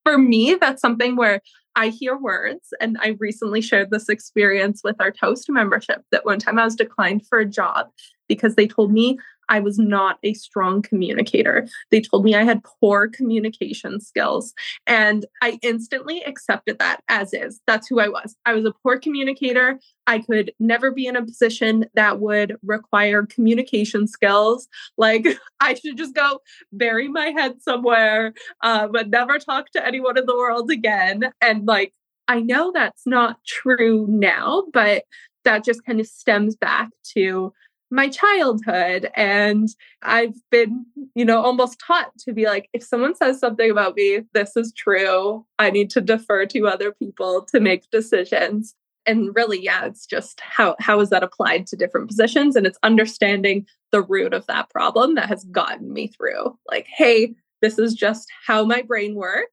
For 0.04 0.16
me, 0.16 0.56
that's 0.58 0.80
something 0.80 1.16
where 1.16 1.40
I 1.74 1.88
hear 1.88 2.16
words, 2.16 2.72
and 2.80 2.96
I 3.00 3.16
recently 3.20 3.60
shared 3.60 3.90
this 3.90 4.08
experience 4.08 4.80
with 4.82 4.96
our 5.00 5.12
Toast 5.12 5.46
membership 5.48 6.02
that 6.10 6.24
one 6.24 6.38
time 6.38 6.58
I 6.58 6.64
was 6.64 6.74
declined 6.74 7.22
for 7.28 7.38
a 7.38 7.44
job 7.44 7.88
because 8.28 8.54
they 8.54 8.66
told 8.66 8.92
me 8.92 9.18
I 9.48 9.60
was 9.60 9.78
not 9.78 10.18
a 10.22 10.34
strong 10.34 10.82
communicator. 10.82 11.66
They 11.90 12.00
told 12.00 12.24
me 12.24 12.34
I 12.34 12.44
had 12.44 12.62
poor 12.80 13.08
communication 13.08 14.00
skills. 14.00 14.54
And 14.86 15.26
I 15.42 15.58
instantly 15.62 16.22
accepted 16.22 16.78
that 16.78 17.00
as 17.08 17.32
is. 17.32 17.60
That's 17.66 17.88
who 17.88 18.00
I 18.00 18.08
was. 18.08 18.36
I 18.46 18.54
was 18.54 18.64
a 18.64 18.72
poor 18.82 18.98
communicator. 18.98 19.78
I 20.06 20.20
could 20.20 20.52
never 20.58 20.90
be 20.90 21.06
in 21.06 21.16
a 21.16 21.24
position 21.24 21.86
that 21.94 22.20
would 22.20 22.56
require 22.62 23.26
communication 23.26 24.06
skills. 24.06 24.68
Like 24.96 25.26
I 25.60 25.74
should 25.74 25.96
just 25.96 26.14
go 26.14 26.40
bury 26.72 27.08
my 27.08 27.26
head 27.28 27.62
somewhere, 27.62 28.32
uh, 28.62 28.88
but 28.88 29.10
never 29.10 29.38
talk 29.38 29.70
to 29.72 29.86
anyone 29.86 30.18
in 30.18 30.26
the 30.26 30.36
world 30.36 30.70
again. 30.70 31.32
And 31.40 31.66
like, 31.66 31.92
I 32.26 32.40
know 32.40 32.72
that's 32.72 33.06
not 33.06 33.38
true 33.46 34.06
now, 34.08 34.64
but 34.72 35.04
that 35.44 35.64
just 35.64 35.84
kind 35.84 36.00
of 36.00 36.06
stems 36.06 36.56
back 36.56 36.90
to 37.14 37.52
my 37.90 38.08
childhood 38.08 39.10
and 39.14 39.68
i've 40.02 40.34
been 40.50 40.84
you 41.14 41.24
know 41.24 41.40
almost 41.40 41.78
taught 41.84 42.16
to 42.18 42.32
be 42.32 42.44
like 42.44 42.68
if 42.72 42.82
someone 42.82 43.14
says 43.14 43.38
something 43.38 43.70
about 43.70 43.94
me 43.96 44.20
this 44.34 44.56
is 44.56 44.72
true 44.76 45.44
i 45.58 45.70
need 45.70 45.88
to 45.90 46.00
defer 46.00 46.44
to 46.46 46.66
other 46.66 46.92
people 46.92 47.46
to 47.50 47.60
make 47.60 47.90
decisions. 47.90 48.74
And 49.06 49.34
really 49.34 49.62
yeah 49.62 49.86
it's 49.86 50.04
just 50.04 50.40
how 50.40 50.76
how 50.80 51.00
is 51.00 51.08
that 51.10 51.22
applied 51.22 51.66
to 51.68 51.76
different 51.76 52.08
positions? 52.08 52.56
And 52.56 52.66
it's 52.66 52.78
understanding 52.82 53.64
the 53.90 54.02
root 54.02 54.34
of 54.34 54.46
that 54.46 54.68
problem 54.68 55.14
that 55.14 55.28
has 55.28 55.44
gotten 55.44 55.92
me 55.92 56.08
through. 56.08 56.58
Like 56.70 56.86
hey 56.94 57.34
this 57.62 57.78
is 57.78 57.94
just 57.94 58.28
how 58.46 58.64
my 58.64 58.82
brain 58.82 59.14
works. 59.14 59.50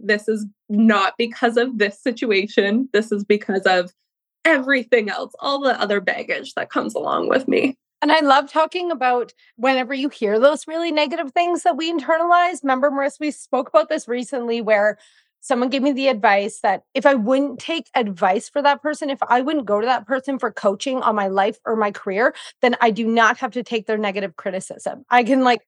This 0.00 0.26
is 0.26 0.46
not 0.68 1.14
because 1.18 1.56
of 1.56 1.78
this 1.78 2.02
situation. 2.02 2.88
This 2.92 3.12
is 3.12 3.24
because 3.24 3.62
of 3.62 3.92
everything 4.48 5.08
else 5.08 5.34
all 5.40 5.60
the 5.60 5.80
other 5.80 6.00
baggage 6.00 6.54
that 6.54 6.70
comes 6.70 6.94
along 6.94 7.28
with 7.28 7.46
me 7.48 7.76
and 8.00 8.12
I 8.12 8.20
love 8.20 8.50
talking 8.50 8.90
about 8.90 9.32
whenever 9.56 9.92
you 9.92 10.08
hear 10.08 10.38
those 10.38 10.68
really 10.68 10.92
negative 10.92 11.32
things 11.32 11.64
that 11.64 11.76
we 11.76 11.92
internalize. 11.92 12.62
Remember, 12.62 12.90
Marissa, 12.90 13.18
we 13.18 13.30
spoke 13.32 13.68
about 13.68 13.88
this 13.88 14.06
recently 14.06 14.60
where 14.60 14.98
someone 15.40 15.68
gave 15.68 15.82
me 15.82 15.92
the 15.92 16.08
advice 16.08 16.60
that 16.60 16.82
if 16.94 17.06
I 17.06 17.14
wouldn't 17.14 17.58
take 17.58 17.88
advice 17.94 18.48
for 18.48 18.62
that 18.62 18.82
person, 18.82 19.10
if 19.10 19.22
I 19.28 19.40
wouldn't 19.40 19.66
go 19.66 19.80
to 19.80 19.86
that 19.86 20.06
person 20.06 20.38
for 20.38 20.52
coaching 20.52 21.00
on 21.02 21.14
my 21.14 21.28
life 21.28 21.58
or 21.64 21.76
my 21.76 21.90
career, 21.90 22.34
then 22.60 22.76
I 22.80 22.90
do 22.90 23.06
not 23.06 23.38
have 23.38 23.52
to 23.52 23.62
take 23.62 23.86
their 23.86 23.98
negative 23.98 24.36
criticism. 24.36 25.04
I 25.10 25.24
can 25.24 25.42
like 25.42 25.66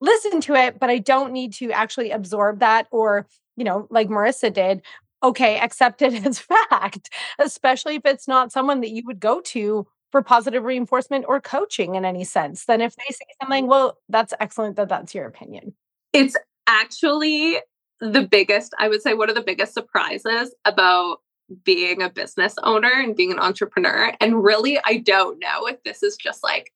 listen 0.00 0.40
to 0.42 0.54
it, 0.54 0.78
but 0.78 0.90
I 0.90 0.98
don't 0.98 1.32
need 1.32 1.52
to 1.54 1.70
actually 1.72 2.10
absorb 2.10 2.60
that 2.60 2.88
or, 2.90 3.26
you 3.56 3.64
know, 3.64 3.86
like 3.90 4.08
Marissa 4.08 4.52
did, 4.52 4.82
okay, 5.22 5.58
accept 5.58 6.02
it 6.02 6.14
as 6.26 6.38
fact, 6.38 7.10
especially 7.38 7.96
if 7.96 8.02
it's 8.04 8.28
not 8.28 8.52
someone 8.52 8.80
that 8.80 8.90
you 8.90 9.02
would 9.06 9.20
go 9.20 9.40
to 9.40 9.86
for 10.10 10.22
positive 10.22 10.64
reinforcement 10.64 11.24
or 11.26 11.40
coaching 11.40 11.94
in 11.94 12.04
any 12.04 12.22
sense. 12.22 12.66
Then 12.66 12.80
if 12.80 12.94
they 12.96 13.10
say 13.10 13.24
something, 13.40 13.66
well, 13.66 13.98
that's 14.08 14.34
excellent 14.40 14.76
that 14.76 14.88
that's 14.88 15.14
your 15.14 15.26
opinion. 15.26 15.74
It's 16.12 16.36
actually 16.66 17.58
the 18.00 18.22
biggest, 18.22 18.74
I 18.78 18.88
would 18.88 19.00
say, 19.00 19.14
one 19.14 19.30
of 19.30 19.34
the 19.34 19.42
biggest 19.42 19.72
surprises 19.72 20.54
about 20.64 21.18
being 21.64 22.02
a 22.02 22.10
business 22.10 22.54
owner 22.62 22.92
and 22.92 23.16
being 23.16 23.32
an 23.32 23.38
entrepreneur. 23.38 24.12
And 24.20 24.44
really, 24.44 24.78
I 24.84 24.98
don't 24.98 25.38
know 25.38 25.66
if 25.66 25.82
this 25.82 26.02
is 26.02 26.16
just 26.16 26.42
like 26.42 26.72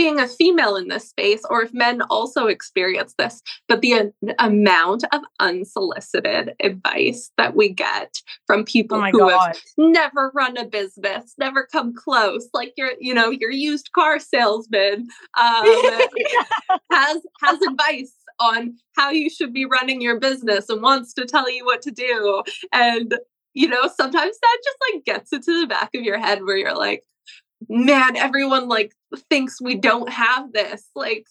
being 0.00 0.18
a 0.18 0.26
female 0.26 0.76
in 0.76 0.88
this 0.88 1.10
space 1.10 1.42
or 1.50 1.60
if 1.60 1.74
men 1.74 2.00
also 2.08 2.46
experience 2.46 3.14
this, 3.18 3.42
but 3.68 3.82
the 3.82 3.92
uh, 3.92 4.04
amount 4.38 5.04
of 5.12 5.20
unsolicited 5.40 6.54
advice 6.62 7.30
that 7.36 7.54
we 7.54 7.68
get 7.68 8.16
from 8.46 8.64
people 8.64 8.96
oh 8.96 9.10
who 9.10 9.18
God. 9.18 9.48
have 9.48 9.56
never 9.76 10.32
run 10.34 10.56
a 10.56 10.64
business, 10.64 11.34
never 11.36 11.68
come 11.70 11.94
close, 11.94 12.48
like 12.54 12.72
your, 12.78 12.92
you 12.98 13.12
know, 13.12 13.28
your 13.28 13.50
used 13.50 13.92
car 13.92 14.18
salesman 14.18 15.06
um, 15.38 15.64
has 16.90 17.18
has 17.42 17.60
advice 17.68 18.14
on 18.38 18.74
how 18.96 19.10
you 19.10 19.28
should 19.28 19.52
be 19.52 19.66
running 19.66 20.00
your 20.00 20.18
business 20.18 20.70
and 20.70 20.80
wants 20.80 21.12
to 21.12 21.26
tell 21.26 21.50
you 21.50 21.66
what 21.66 21.82
to 21.82 21.90
do. 21.90 22.42
And, 22.72 23.18
you 23.52 23.68
know, 23.68 23.82
sometimes 23.82 24.38
that 24.40 24.58
just 24.64 24.78
like 24.94 25.04
gets 25.04 25.30
into 25.30 25.60
the 25.60 25.66
back 25.66 25.90
of 25.94 26.02
your 26.02 26.18
head 26.18 26.42
where 26.42 26.56
you're 26.56 26.74
like, 26.74 27.04
man, 27.68 28.16
everyone 28.16 28.68
like 28.68 28.92
thinks 29.28 29.60
we 29.60 29.74
don't 29.74 30.08
have 30.08 30.52
this. 30.52 30.84
Like, 30.94 31.26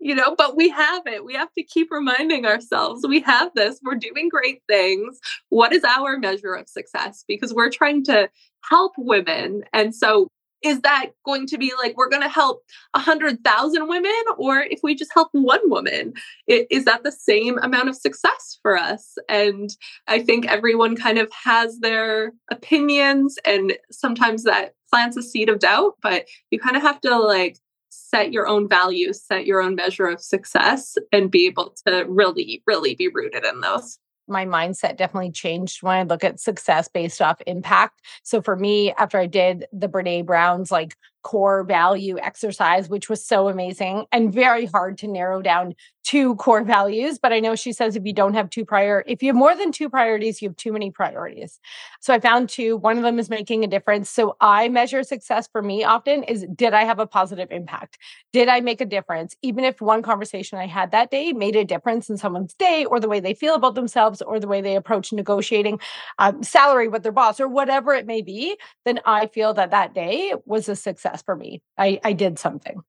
you 0.00 0.14
know, 0.14 0.34
but 0.36 0.56
we 0.56 0.68
have 0.68 1.06
it. 1.06 1.24
We 1.24 1.34
have 1.34 1.52
to 1.54 1.62
keep 1.62 1.88
reminding 1.90 2.46
ourselves 2.46 3.06
we 3.08 3.20
have 3.20 3.52
this. 3.54 3.80
We're 3.82 3.94
doing 3.94 4.28
great 4.28 4.62
things. 4.68 5.18
What 5.48 5.72
is 5.72 5.84
our 5.84 6.18
measure 6.18 6.54
of 6.54 6.68
success? 6.68 7.24
Because 7.26 7.54
we're 7.54 7.70
trying 7.70 8.04
to 8.04 8.28
help 8.68 8.92
women. 8.98 9.62
And 9.72 9.94
so 9.94 10.28
is 10.64 10.80
that 10.80 11.10
going 11.24 11.46
to 11.46 11.58
be 11.58 11.72
like 11.80 11.96
we're 11.96 12.08
going 12.08 12.22
to 12.22 12.28
help 12.28 12.62
a 12.94 12.98
hundred 12.98 13.44
thousand 13.44 13.86
women 13.86 14.10
or 14.38 14.60
if 14.60 14.80
we 14.82 14.94
just 14.94 15.12
help 15.12 15.28
one 15.32 15.60
woman 15.68 16.14
it, 16.46 16.66
is 16.70 16.86
that 16.86 17.04
the 17.04 17.12
same 17.12 17.58
amount 17.58 17.88
of 17.88 17.94
success 17.94 18.58
for 18.62 18.76
us 18.76 19.14
and 19.28 19.70
i 20.08 20.18
think 20.18 20.46
everyone 20.46 20.96
kind 20.96 21.18
of 21.18 21.30
has 21.44 21.78
their 21.80 22.32
opinions 22.50 23.36
and 23.44 23.76
sometimes 23.90 24.44
that 24.44 24.74
plants 24.94 25.16
a 25.16 25.22
seed 25.22 25.48
of 25.48 25.58
doubt 25.58 25.94
but 26.02 26.24
you 26.50 26.58
kind 26.60 26.76
of 26.76 26.82
have 26.82 27.00
to 27.00 27.18
like 27.18 27.58
set 27.90 28.32
your 28.32 28.46
own 28.46 28.68
values 28.68 29.20
set 29.20 29.44
your 29.44 29.60
own 29.60 29.74
measure 29.74 30.06
of 30.06 30.20
success 30.20 30.96
and 31.12 31.30
be 31.30 31.46
able 31.46 31.74
to 31.84 32.04
really 32.08 32.62
really 32.66 32.94
be 32.94 33.08
rooted 33.08 33.44
in 33.44 33.60
those 33.60 33.98
my 34.28 34.46
mindset 34.46 34.96
definitely 34.96 35.32
changed 35.32 35.82
when 35.82 35.96
I 35.96 36.02
look 36.02 36.24
at 36.24 36.40
success 36.40 36.88
based 36.88 37.20
off 37.20 37.42
impact. 37.46 38.00
So 38.22 38.40
for 38.40 38.56
me, 38.56 38.90
after 38.92 39.18
I 39.18 39.26
did 39.26 39.66
the 39.70 39.86
Brene 39.86 40.24
Brown's 40.24 40.70
like 40.70 40.96
core 41.24 41.64
value 41.64 42.18
exercise, 42.18 42.88
which 42.88 43.08
was 43.08 43.26
so 43.26 43.48
amazing 43.48 44.06
and 44.12 44.32
very 44.32 44.66
hard 44.66 44.96
to 44.98 45.08
narrow 45.08 45.42
down 45.42 45.74
two 46.04 46.36
core 46.36 46.62
values. 46.62 47.18
But 47.18 47.32
I 47.32 47.40
know 47.40 47.56
she 47.56 47.72
says 47.72 47.96
if 47.96 48.04
you 48.04 48.12
don't 48.12 48.34
have 48.34 48.50
two 48.50 48.64
prior, 48.64 49.02
if 49.06 49.22
you 49.22 49.30
have 49.30 49.36
more 49.36 49.56
than 49.56 49.72
two 49.72 49.88
priorities, 49.88 50.42
you 50.42 50.50
have 50.50 50.56
too 50.56 50.70
many 50.70 50.90
priorities. 50.90 51.58
So 52.00 52.12
I 52.12 52.20
found 52.20 52.50
two. 52.50 52.76
One 52.76 52.98
of 52.98 53.02
them 53.02 53.18
is 53.18 53.30
making 53.30 53.64
a 53.64 53.66
difference. 53.66 54.10
So 54.10 54.36
I 54.40 54.68
measure 54.68 55.02
success 55.02 55.48
for 55.50 55.62
me 55.62 55.82
often 55.82 56.22
is 56.24 56.46
did 56.54 56.74
I 56.74 56.84
have 56.84 56.98
a 56.98 57.06
positive 57.06 57.50
impact? 57.50 57.98
Did 58.32 58.48
I 58.48 58.60
make 58.60 58.82
a 58.82 58.86
difference? 58.86 59.34
Even 59.40 59.64
if 59.64 59.80
one 59.80 60.02
conversation 60.02 60.58
I 60.58 60.66
had 60.66 60.92
that 60.92 61.10
day 61.10 61.32
made 61.32 61.56
a 61.56 61.64
difference 61.64 62.10
in 62.10 62.18
someone's 62.18 62.52
day 62.54 62.84
or 62.84 63.00
the 63.00 63.08
way 63.08 63.18
they 63.18 63.34
feel 63.34 63.54
about 63.54 63.74
themselves 63.74 64.20
or 64.20 64.38
the 64.38 64.48
way 64.48 64.60
they 64.60 64.76
approach 64.76 65.10
negotiating 65.10 65.80
um, 66.18 66.42
salary 66.42 66.88
with 66.88 67.02
their 67.02 67.12
boss 67.12 67.40
or 67.40 67.48
whatever 67.48 67.94
it 67.94 68.06
may 68.06 68.20
be, 68.20 68.56
then 68.84 69.00
I 69.06 69.26
feel 69.26 69.54
that 69.54 69.70
that 69.70 69.94
day 69.94 70.34
was 70.44 70.68
a 70.68 70.76
success 70.76 71.13
success 71.14 71.24
for 71.24 71.36
me. 71.36 71.62
I, 71.78 72.00
I 72.04 72.12
did 72.12 72.38
something. 72.38 72.82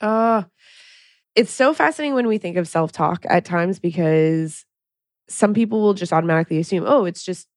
Uh, 0.00 0.44
it's 1.34 1.50
so 1.50 1.74
fascinating 1.74 2.14
when 2.14 2.26
we 2.26 2.38
think 2.38 2.56
of 2.56 2.68
self 2.68 2.92
talk 2.92 3.24
at 3.28 3.44
times 3.44 3.78
because 3.78 4.64
some 5.28 5.54
people 5.54 5.80
will 5.80 5.94
just 5.94 6.12
automatically 6.12 6.58
assume, 6.58 6.84
oh, 6.86 7.04
it's 7.04 7.22
just 7.22 7.48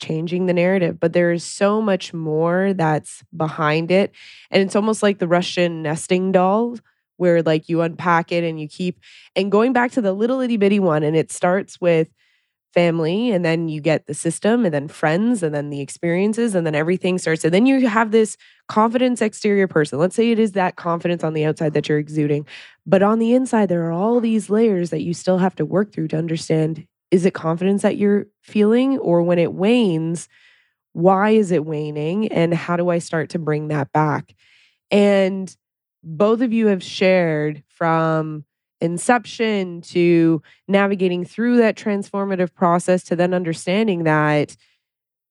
changing 0.00 0.46
the 0.46 0.52
narrative. 0.52 0.98
But 0.98 1.12
there 1.12 1.32
is 1.32 1.44
so 1.44 1.80
much 1.80 2.12
more 2.12 2.72
that's 2.74 3.22
behind 3.36 3.90
it. 3.90 4.12
And 4.50 4.62
it's 4.62 4.76
almost 4.76 5.02
like 5.02 5.18
the 5.18 5.28
Russian 5.28 5.82
nesting 5.82 6.32
doll 6.32 6.76
where 7.18 7.42
like 7.42 7.68
you 7.68 7.82
unpack 7.82 8.32
it 8.32 8.42
and 8.42 8.60
you 8.60 8.66
keep 8.66 8.98
and 9.36 9.52
going 9.52 9.72
back 9.72 9.92
to 9.92 10.00
the 10.00 10.12
little 10.12 10.40
itty 10.40 10.56
bitty 10.56 10.80
one 10.80 11.04
and 11.04 11.14
it 11.14 11.30
starts 11.30 11.80
with 11.80 12.08
family 12.72 13.30
and 13.30 13.44
then 13.44 13.68
you 13.68 13.80
get 13.80 14.06
the 14.06 14.14
system 14.14 14.64
and 14.64 14.72
then 14.72 14.88
friends 14.88 15.42
and 15.42 15.54
then 15.54 15.70
the 15.70 15.80
experiences 15.80 16.54
and 16.54 16.66
then 16.66 16.74
everything 16.74 17.18
starts 17.18 17.44
and 17.44 17.52
then 17.52 17.66
you 17.66 17.86
have 17.86 18.10
this 18.10 18.36
confidence 18.68 19.20
exterior 19.20 19.68
person. 19.68 19.98
Let's 19.98 20.16
say 20.16 20.30
it 20.30 20.38
is 20.38 20.52
that 20.52 20.76
confidence 20.76 21.22
on 21.24 21.34
the 21.34 21.44
outside 21.44 21.74
that 21.74 21.88
you're 21.88 21.98
exuding 21.98 22.46
but 22.86 23.02
on 23.02 23.18
the 23.18 23.34
inside 23.34 23.68
there 23.68 23.84
are 23.86 23.92
all 23.92 24.20
these 24.20 24.50
layers 24.50 24.90
that 24.90 25.02
you 25.02 25.14
still 25.14 25.38
have 25.38 25.54
to 25.56 25.64
work 25.64 25.92
through 25.92 26.08
to 26.08 26.18
understand 26.18 26.86
is 27.10 27.26
it 27.26 27.34
confidence 27.34 27.82
that 27.82 27.98
you're 27.98 28.26
feeling 28.42 28.98
or 28.98 29.22
when 29.22 29.38
it 29.38 29.52
wanes 29.52 30.28
why 30.92 31.30
is 31.30 31.50
it 31.50 31.64
waning 31.64 32.28
and 32.28 32.52
how 32.52 32.76
do 32.76 32.88
i 32.90 32.98
start 32.98 33.30
to 33.30 33.38
bring 33.38 33.68
that 33.68 33.92
back? 33.92 34.34
And 34.90 35.54
both 36.04 36.40
of 36.40 36.52
you 36.52 36.66
have 36.66 36.82
shared 36.82 37.62
from 37.68 38.44
inception 38.82 39.80
to 39.80 40.42
navigating 40.68 41.24
through 41.24 41.56
that 41.58 41.76
transformative 41.76 42.52
process 42.52 43.04
to 43.04 43.16
then 43.16 43.32
understanding 43.32 44.04
that 44.04 44.56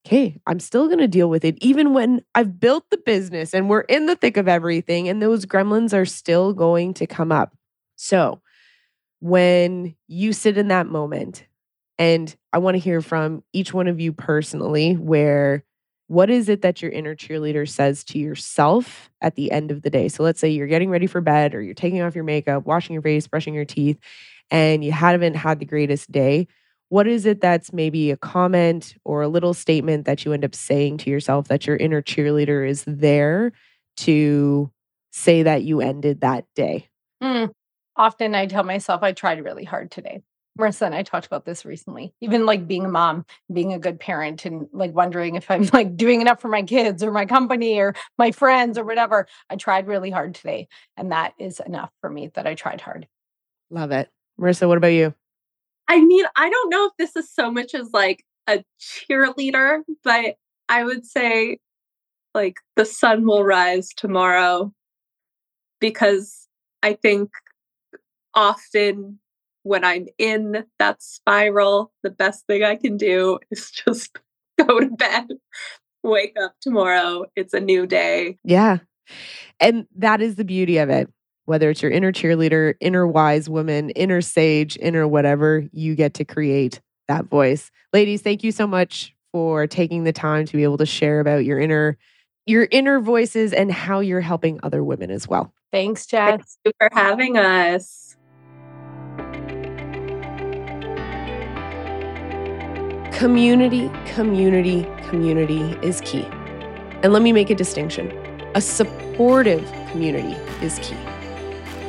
okay, 0.07 0.39
I'm 0.47 0.59
still 0.59 0.87
going 0.87 0.97
to 0.97 1.07
deal 1.07 1.29
with 1.29 1.45
it 1.45 1.57
even 1.61 1.93
when 1.93 2.23
I've 2.33 2.59
built 2.59 2.89
the 2.89 2.97
business 2.97 3.53
and 3.53 3.69
we're 3.69 3.81
in 3.81 4.07
the 4.07 4.15
thick 4.15 4.35
of 4.35 4.47
everything 4.47 5.07
and 5.07 5.21
those 5.21 5.45
gremlins 5.45 5.93
are 5.93 6.07
still 6.07 6.53
going 6.53 6.95
to 6.95 7.05
come 7.05 7.31
up. 7.31 7.55
So, 7.97 8.41
when 9.19 9.95
you 10.07 10.33
sit 10.33 10.57
in 10.57 10.69
that 10.69 10.87
moment 10.87 11.45
and 11.99 12.35
I 12.51 12.57
want 12.57 12.73
to 12.73 12.79
hear 12.79 13.01
from 13.01 13.43
each 13.53 13.71
one 13.71 13.87
of 13.87 13.99
you 13.99 14.11
personally 14.11 14.93
where 14.93 15.63
what 16.11 16.29
is 16.29 16.49
it 16.49 16.61
that 16.61 16.81
your 16.81 16.91
inner 16.91 17.15
cheerleader 17.15 17.65
says 17.67 18.03
to 18.03 18.19
yourself 18.19 19.09
at 19.21 19.35
the 19.35 19.49
end 19.49 19.71
of 19.71 19.81
the 19.81 19.89
day? 19.89 20.09
So 20.09 20.23
let's 20.23 20.41
say 20.41 20.49
you're 20.49 20.67
getting 20.67 20.89
ready 20.89 21.07
for 21.07 21.21
bed 21.21 21.55
or 21.55 21.61
you're 21.61 21.73
taking 21.73 22.01
off 22.01 22.15
your 22.15 22.25
makeup, 22.25 22.65
washing 22.65 22.91
your 22.91 23.01
face, 23.01 23.27
brushing 23.27 23.53
your 23.53 23.63
teeth, 23.63 23.97
and 24.49 24.83
you 24.83 24.91
haven't 24.91 25.35
had 25.35 25.59
the 25.59 25.65
greatest 25.65 26.11
day. 26.11 26.49
What 26.89 27.07
is 27.07 27.25
it 27.25 27.39
that's 27.39 27.71
maybe 27.71 28.11
a 28.11 28.17
comment 28.17 28.93
or 29.05 29.21
a 29.21 29.29
little 29.29 29.53
statement 29.53 30.03
that 30.03 30.25
you 30.25 30.33
end 30.33 30.43
up 30.43 30.53
saying 30.53 30.97
to 30.97 31.09
yourself 31.09 31.47
that 31.47 31.65
your 31.65 31.77
inner 31.77 32.01
cheerleader 32.01 32.67
is 32.67 32.83
there 32.85 33.53
to 33.97 34.69
say 35.13 35.43
that 35.43 35.63
you 35.63 35.79
ended 35.79 36.19
that 36.19 36.43
day? 36.55 36.89
Mm. 37.23 37.51
Often 37.95 38.35
I 38.35 38.47
tell 38.47 38.65
myself 38.65 39.01
I 39.01 39.13
tried 39.13 39.45
really 39.45 39.63
hard 39.63 39.91
today. 39.91 40.23
Marissa 40.59 40.83
and 40.83 40.93
I 40.93 41.03
talked 41.03 41.25
about 41.25 41.45
this 41.45 41.65
recently. 41.65 42.13
Even 42.21 42.45
like 42.45 42.67
being 42.67 42.85
a 42.85 42.89
mom, 42.89 43.25
being 43.51 43.73
a 43.73 43.79
good 43.79 43.99
parent, 43.99 44.45
and 44.45 44.67
like 44.73 44.93
wondering 44.93 45.35
if 45.35 45.49
I'm 45.49 45.63
like 45.73 45.95
doing 45.95 46.21
enough 46.21 46.41
for 46.41 46.49
my 46.49 46.63
kids 46.63 47.03
or 47.03 47.11
my 47.11 47.25
company 47.25 47.79
or 47.79 47.95
my 48.17 48.31
friends 48.31 48.77
or 48.77 48.83
whatever. 48.83 49.27
I 49.49 49.55
tried 49.55 49.87
really 49.87 50.11
hard 50.11 50.35
today. 50.35 50.67
And 50.97 51.11
that 51.11 51.33
is 51.39 51.59
enough 51.65 51.91
for 52.01 52.09
me 52.09 52.31
that 52.35 52.47
I 52.47 52.55
tried 52.55 52.81
hard. 52.81 53.07
Love 53.69 53.91
it. 53.91 54.09
Marissa, 54.39 54.67
what 54.67 54.77
about 54.77 54.87
you? 54.87 55.13
I 55.87 56.01
mean, 56.03 56.25
I 56.35 56.49
don't 56.49 56.69
know 56.69 56.85
if 56.85 56.93
this 56.97 57.15
is 57.15 57.29
so 57.33 57.51
much 57.51 57.73
as 57.73 57.89
like 57.93 58.23
a 58.47 58.63
cheerleader, 58.79 59.81
but 60.03 60.35
I 60.69 60.83
would 60.83 61.05
say 61.05 61.59
like 62.33 62.55
the 62.75 62.85
sun 62.85 63.25
will 63.25 63.43
rise 63.43 63.89
tomorrow 63.95 64.73
because 65.79 66.47
I 66.83 66.93
think 66.93 67.29
often 68.33 69.19
when 69.63 69.83
I'm 69.83 70.07
in 70.17 70.65
that 70.79 71.01
spiral, 71.01 71.91
the 72.03 72.09
best 72.09 72.45
thing 72.47 72.63
I 72.63 72.75
can 72.75 72.97
do 72.97 73.39
is 73.51 73.71
just 73.71 74.17
go 74.67 74.79
to 74.79 74.87
bed 74.87 75.27
wake 76.03 76.35
up 76.41 76.53
tomorrow. 76.61 77.25
It's 77.35 77.53
a 77.53 77.59
new 77.59 77.85
day. 77.85 78.37
Yeah. 78.43 78.79
And 79.59 79.85
that 79.97 80.21
is 80.21 80.35
the 80.35 80.45
beauty 80.45 80.77
of 80.77 80.89
it. 80.89 81.09
Whether 81.45 81.69
it's 81.69 81.81
your 81.81 81.91
inner 81.91 82.11
cheerleader, 82.11 82.75
inner 82.79 83.05
wise 83.05 83.49
woman, 83.49 83.89
inner 83.91 84.21
sage, 84.21 84.77
inner 84.79 85.07
whatever, 85.07 85.67
you 85.71 85.95
get 85.95 86.13
to 86.15 86.25
create 86.25 86.79
that 87.07 87.25
voice. 87.25 87.71
Ladies, 87.93 88.21
thank 88.21 88.43
you 88.43 88.51
so 88.51 88.67
much 88.67 89.13
for 89.31 89.67
taking 89.67 90.03
the 90.03 90.13
time 90.13 90.45
to 90.45 90.57
be 90.57 90.63
able 90.63 90.77
to 90.77 90.85
share 90.85 91.19
about 91.19 91.45
your 91.45 91.59
inner 91.59 91.97
your 92.47 92.67
inner 92.71 92.99
voices 92.99 93.53
and 93.53 93.71
how 93.71 93.99
you're 93.99 94.19
helping 94.19 94.59
other 94.63 94.83
women 94.83 95.11
as 95.11 95.27
well. 95.27 95.53
Thanks, 95.71 96.07
Jess. 96.07 96.29
Thank 96.29 96.45
you 96.65 96.71
for 96.79 96.89
having 96.91 97.37
us. 97.37 98.00
Community, 103.21 103.91
community, 104.15 104.83
community 105.07 105.77
is 105.83 106.01
key. 106.01 106.23
And 107.03 107.13
let 107.13 107.21
me 107.21 107.31
make 107.31 107.51
a 107.51 107.55
distinction 107.55 108.11
a 108.55 108.61
supportive 108.61 109.63
community 109.91 110.33
is 110.65 110.79
key. 110.79 110.95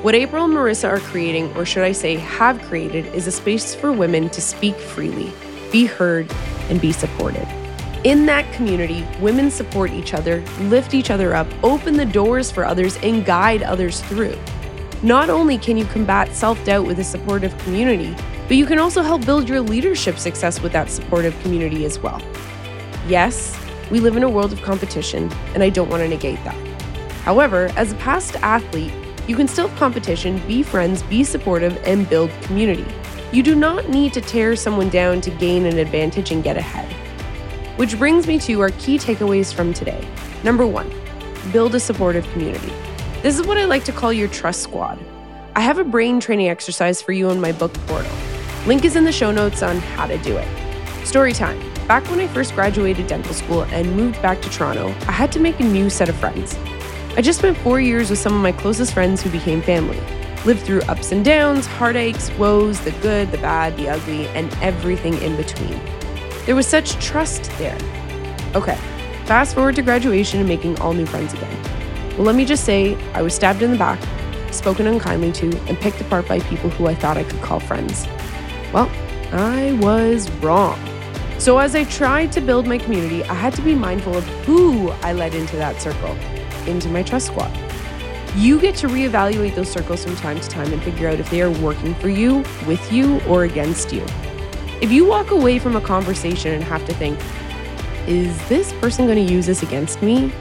What 0.03 0.15
April 0.15 0.45
and 0.45 0.53
Marissa 0.53 0.91
are 0.91 1.01
creating, 1.01 1.51
or 1.57 1.65
should 1.65 1.85
I 1.85 1.93
say, 1.93 2.17
have 2.17 2.61
created, 2.61 3.07
is 3.15 3.27
a 3.27 3.33
space 3.33 3.75
for 3.75 3.93
women 3.93 4.29
to 4.29 4.43
speak 4.43 4.77
freely, 4.77 5.33
be 5.73 5.87
heard, 5.87 6.31
and 6.69 6.79
be 6.79 6.93
supported. 6.93 7.49
In 8.05 8.27
that 8.27 8.53
community, 8.53 9.03
women 9.19 9.51
support 9.51 9.91
each 9.91 10.13
other, 10.13 10.43
lift 10.61 10.93
each 10.93 11.11
other 11.11 11.35
up, 11.35 11.47
open 11.65 11.97
the 11.97 12.05
doors 12.05 12.51
for 12.51 12.67
others, 12.67 12.99
and 12.99 13.25
guide 13.25 13.63
others 13.63 14.03
through. 14.03 14.39
Not 15.03 15.31
only 15.31 15.57
can 15.57 15.79
you 15.79 15.87
combat 15.87 16.35
self 16.35 16.63
doubt 16.67 16.87
with 16.87 16.99
a 16.99 17.05
supportive 17.05 17.57
community, 17.61 18.15
but 18.53 18.59
you 18.59 18.67
can 18.67 18.79
also 18.79 19.01
help 19.01 19.25
build 19.25 19.49
your 19.49 19.63
leadership 19.63 20.19
success 20.19 20.61
with 20.61 20.73
that 20.73 20.91
supportive 20.91 21.35
community 21.41 21.87
as 21.87 21.99
well. 21.99 22.21
Yes, 23.09 23.59
we 23.91 23.99
live 23.99 24.15
in 24.15 24.25
a 24.25 24.29
world 24.29 24.53
of 24.53 24.61
competition, 24.61 25.33
and 25.55 25.63
I 25.63 25.71
don't 25.71 25.89
want 25.89 26.03
to 26.03 26.09
negate 26.09 26.37
that. 26.45 26.55
However, 27.23 27.73
as 27.77 27.93
a 27.93 27.95
past 27.95 28.37
athlete, 28.43 28.93
you 29.27 29.37
can 29.37 29.49
still 29.49 29.69
have 29.69 29.79
competition, 29.79 30.39
be 30.47 30.63
friends, 30.63 31.03
be 31.05 31.25
supportive, 31.25 31.83
and 31.87 32.07
build 32.11 32.31
community. 32.43 32.85
You 33.33 33.43
do 33.43 33.55
not 33.55 33.89
need 33.89 34.13
to 34.13 34.21
tear 34.21 34.55
someone 34.55 34.91
down 34.91 35.23
to 35.23 35.31
gain 35.31 35.65
an 35.65 35.79
advantage 35.79 36.31
and 36.31 36.45
get 36.45 36.59
ahead. 36.59 36.93
Which 37.79 37.99
brings 37.99 38.27
me 38.27 38.39
to 38.41 38.61
our 38.61 38.71
key 38.73 38.99
takeaways 38.99 39.55
from 39.55 39.73
today. 39.73 40.07
Number 40.45 40.67
one, 40.67 40.93
build 41.53 41.75
a 41.75 41.81
supportive 41.81 42.31
community. 42.33 42.75
This 43.23 43.39
is 43.39 43.47
what 43.47 43.57
I 43.57 43.65
like 43.65 43.85
to 43.85 43.93
call 43.93 44.13
your 44.13 44.29
trust 44.29 44.61
squad. 44.61 44.99
I 45.57 45.63
have 45.63 45.79
a 45.79 45.85
brain 45.85 46.21
training 46.21 46.51
exercise 46.51 47.01
for 47.01 47.13
you 47.13 47.31
on 47.31 47.41
my 47.41 47.53
book 47.53 47.73
portal. 47.87 48.13
Link 48.65 48.85
is 48.85 48.95
in 48.95 49.03
the 49.03 49.11
show 49.11 49.33
notes 49.33 49.61
on 49.61 49.79
how 49.79 50.07
to 50.07 50.17
do 50.19 50.37
it. 50.37 50.47
Story 51.05 51.33
time. 51.33 51.59
Back 51.89 52.09
when 52.09 52.21
I 52.21 52.29
first 52.29 52.55
graduated 52.55 53.09
dental 53.09 53.35
school 53.35 53.63
and 53.65 53.97
moved 53.97 54.23
back 54.23 54.41
to 54.41 54.49
Toronto, 54.51 54.95
I 55.09 55.13
had 55.13 55.33
to 55.33 55.41
make 55.41 55.59
a 55.59 55.65
new 55.65 55.91
set 55.91 56.09
of 56.09 56.15
friends. 56.15 56.57
I 57.17 57.23
just 57.23 57.41
spent 57.41 57.59
four 57.59 57.81
years 57.81 58.09
with 58.09 58.21
some 58.21 58.33
of 58.33 58.41
my 58.41 58.53
closest 58.53 58.95
friends 58.95 59.21
who 59.21 59.31
became 59.31 59.63
family. 59.63 60.01
Lived 60.45 60.61
through 60.61 60.83
ups 60.83 61.11
and 61.11 61.25
downs, 61.25 61.67
heartaches, 61.67 62.31
woes, 62.39 62.81
the 62.83 62.93
good, 63.03 63.33
the 63.33 63.39
bad, 63.39 63.77
the 63.77 63.89
ugly, 63.89 64.29
and 64.29 64.55
everything 64.63 65.21
in 65.23 65.37
between. 65.37 65.81
There 66.47 66.55
was 66.55 66.67
such 66.69 67.05
trust 67.05 67.51
there. 67.59 67.77
Okay, 68.55 68.77
fast 69.25 69.57
forward 69.57 69.75
to 69.75 69.83
graduation 69.83 70.39
and 70.39 70.49
making 70.49 70.79
all 70.81 70.93
new 70.93 71.07
friends 71.07 71.33
again. 71.33 71.63
Well, 72.13 72.27
let 72.27 72.37
me 72.37 72.45
just 72.45 72.65
say, 72.65 72.95
I 73.13 73.23
was 73.23 73.35
stabbed 73.35 73.63
in 73.63 73.73
the 73.73 73.77
back, 73.77 74.01
spoken 74.53 74.87
unkindly 74.87 75.33
to, 75.33 75.47
and 75.67 75.77
picked 75.79 76.01
apart 76.01 76.29
by 76.29 76.39
people 76.41 76.71
who 76.71 76.87
I 76.87 76.95
thought 76.95 77.17
I 77.17 77.25
could 77.25 77.41
call 77.41 77.59
friends. 77.59 78.07
Well, 78.73 78.91
I 79.33 79.73
was 79.81 80.31
wrong. 80.43 80.79
So, 81.39 81.59
as 81.59 81.75
I 81.75 81.85
tried 81.85 82.33
to 82.33 82.41
build 82.41 82.67
my 82.67 82.79
community, 82.79 83.25
I 83.25 83.35
had 83.35 83.53
to 83.55 83.63
be 83.63 83.75
mindful 83.75 84.17
of 84.17 84.25
who 84.45 84.91
I 85.03 85.13
let 85.13 85.35
into 85.35 85.57
that 85.57 85.81
circle 85.83 86.17
into 86.67 86.89
my 86.89 87.03
trust 87.03 87.27
squad. 87.27 87.51
You 88.37 88.61
get 88.61 88.75
to 88.77 88.87
reevaluate 88.87 89.55
those 89.55 89.71
circles 89.71 90.05
from 90.05 90.17
time 90.17 90.41
to 90.41 90.49
time 90.49 90.73
and 90.73 90.83
figure 90.83 91.09
out 91.09 91.21
if 91.21 91.29
they 91.31 91.43
are 91.43 91.51
working 91.51 91.95
for 91.97 92.09
you, 92.09 92.45
with 92.67 92.93
you, 92.93 93.21
or 93.23 93.45
against 93.45 93.93
you. 93.93 94.05
If 94.81 94.91
you 94.91 95.05
walk 95.05 95.33
away 95.33 95.59
from 95.59 95.77
a 95.77 95.81
conversation 95.81 96.55
and 96.55 96.65
have 96.65 96.87
to 96.87 96.95
think, 96.95 97.19
is 98.09 98.49
this 98.49 98.73
person 98.75 99.07
going 99.07 99.25
to 99.27 99.33
use 99.33 99.47
this 99.47 99.63
against 99.63 100.01
me? 100.03 100.33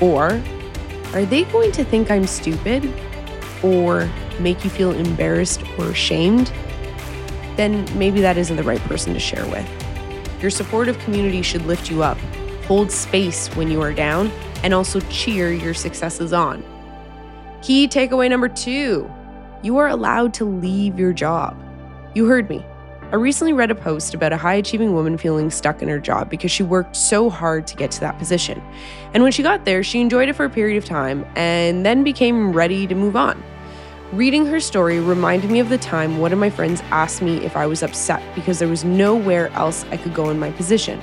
Or 0.00 0.40
are 1.12 1.24
they 1.24 1.44
going 1.44 1.70
to 1.72 1.84
think 1.84 2.10
I'm 2.10 2.26
stupid? 2.26 2.90
Or 3.62 4.10
make 4.40 4.64
you 4.64 4.70
feel 4.70 4.92
embarrassed 4.92 5.62
or 5.78 5.90
ashamed? 5.90 6.52
Then 7.56 7.86
maybe 7.98 8.20
that 8.20 8.36
isn't 8.36 8.56
the 8.56 8.62
right 8.62 8.80
person 8.80 9.14
to 9.14 9.20
share 9.20 9.46
with. 9.46 9.68
Your 10.40 10.50
supportive 10.50 10.98
community 11.00 11.42
should 11.42 11.64
lift 11.66 11.90
you 11.90 12.02
up, 12.02 12.18
hold 12.66 12.90
space 12.90 13.48
when 13.56 13.70
you 13.70 13.80
are 13.80 13.92
down, 13.92 14.30
and 14.62 14.74
also 14.74 15.00
cheer 15.10 15.52
your 15.52 15.74
successes 15.74 16.32
on. 16.32 16.64
Key 17.62 17.88
takeaway 17.88 18.28
number 18.28 18.48
two 18.48 19.10
you 19.62 19.78
are 19.78 19.88
allowed 19.88 20.34
to 20.34 20.44
leave 20.44 20.98
your 20.98 21.14
job. 21.14 21.56
You 22.14 22.26
heard 22.26 22.50
me. 22.50 22.62
I 23.10 23.16
recently 23.16 23.54
read 23.54 23.70
a 23.70 23.74
post 23.74 24.12
about 24.12 24.32
a 24.32 24.36
high 24.36 24.56
achieving 24.56 24.92
woman 24.92 25.16
feeling 25.16 25.50
stuck 25.50 25.80
in 25.80 25.88
her 25.88 25.98
job 25.98 26.28
because 26.28 26.50
she 26.50 26.62
worked 26.62 26.96
so 26.96 27.30
hard 27.30 27.66
to 27.68 27.76
get 27.76 27.90
to 27.92 28.00
that 28.00 28.18
position. 28.18 28.62
And 29.14 29.22
when 29.22 29.32
she 29.32 29.42
got 29.42 29.64
there, 29.64 29.82
she 29.82 30.00
enjoyed 30.00 30.28
it 30.28 30.34
for 30.34 30.44
a 30.44 30.50
period 30.50 30.76
of 30.76 30.84
time 30.84 31.24
and 31.34 31.86
then 31.86 32.04
became 32.04 32.52
ready 32.52 32.86
to 32.86 32.94
move 32.94 33.16
on. 33.16 33.42
Reading 34.12 34.46
her 34.46 34.60
story 34.60 35.00
reminded 35.00 35.50
me 35.50 35.58
of 35.60 35.70
the 35.70 35.78
time 35.78 36.18
one 36.18 36.32
of 36.32 36.38
my 36.38 36.50
friends 36.50 36.82
asked 36.90 37.22
me 37.22 37.38
if 37.38 37.56
I 37.56 37.66
was 37.66 37.82
upset 37.82 38.22
because 38.34 38.58
there 38.58 38.68
was 38.68 38.84
nowhere 38.84 39.48
else 39.52 39.84
I 39.90 39.96
could 39.96 40.14
go 40.14 40.28
in 40.30 40.38
my 40.38 40.52
position. 40.52 41.00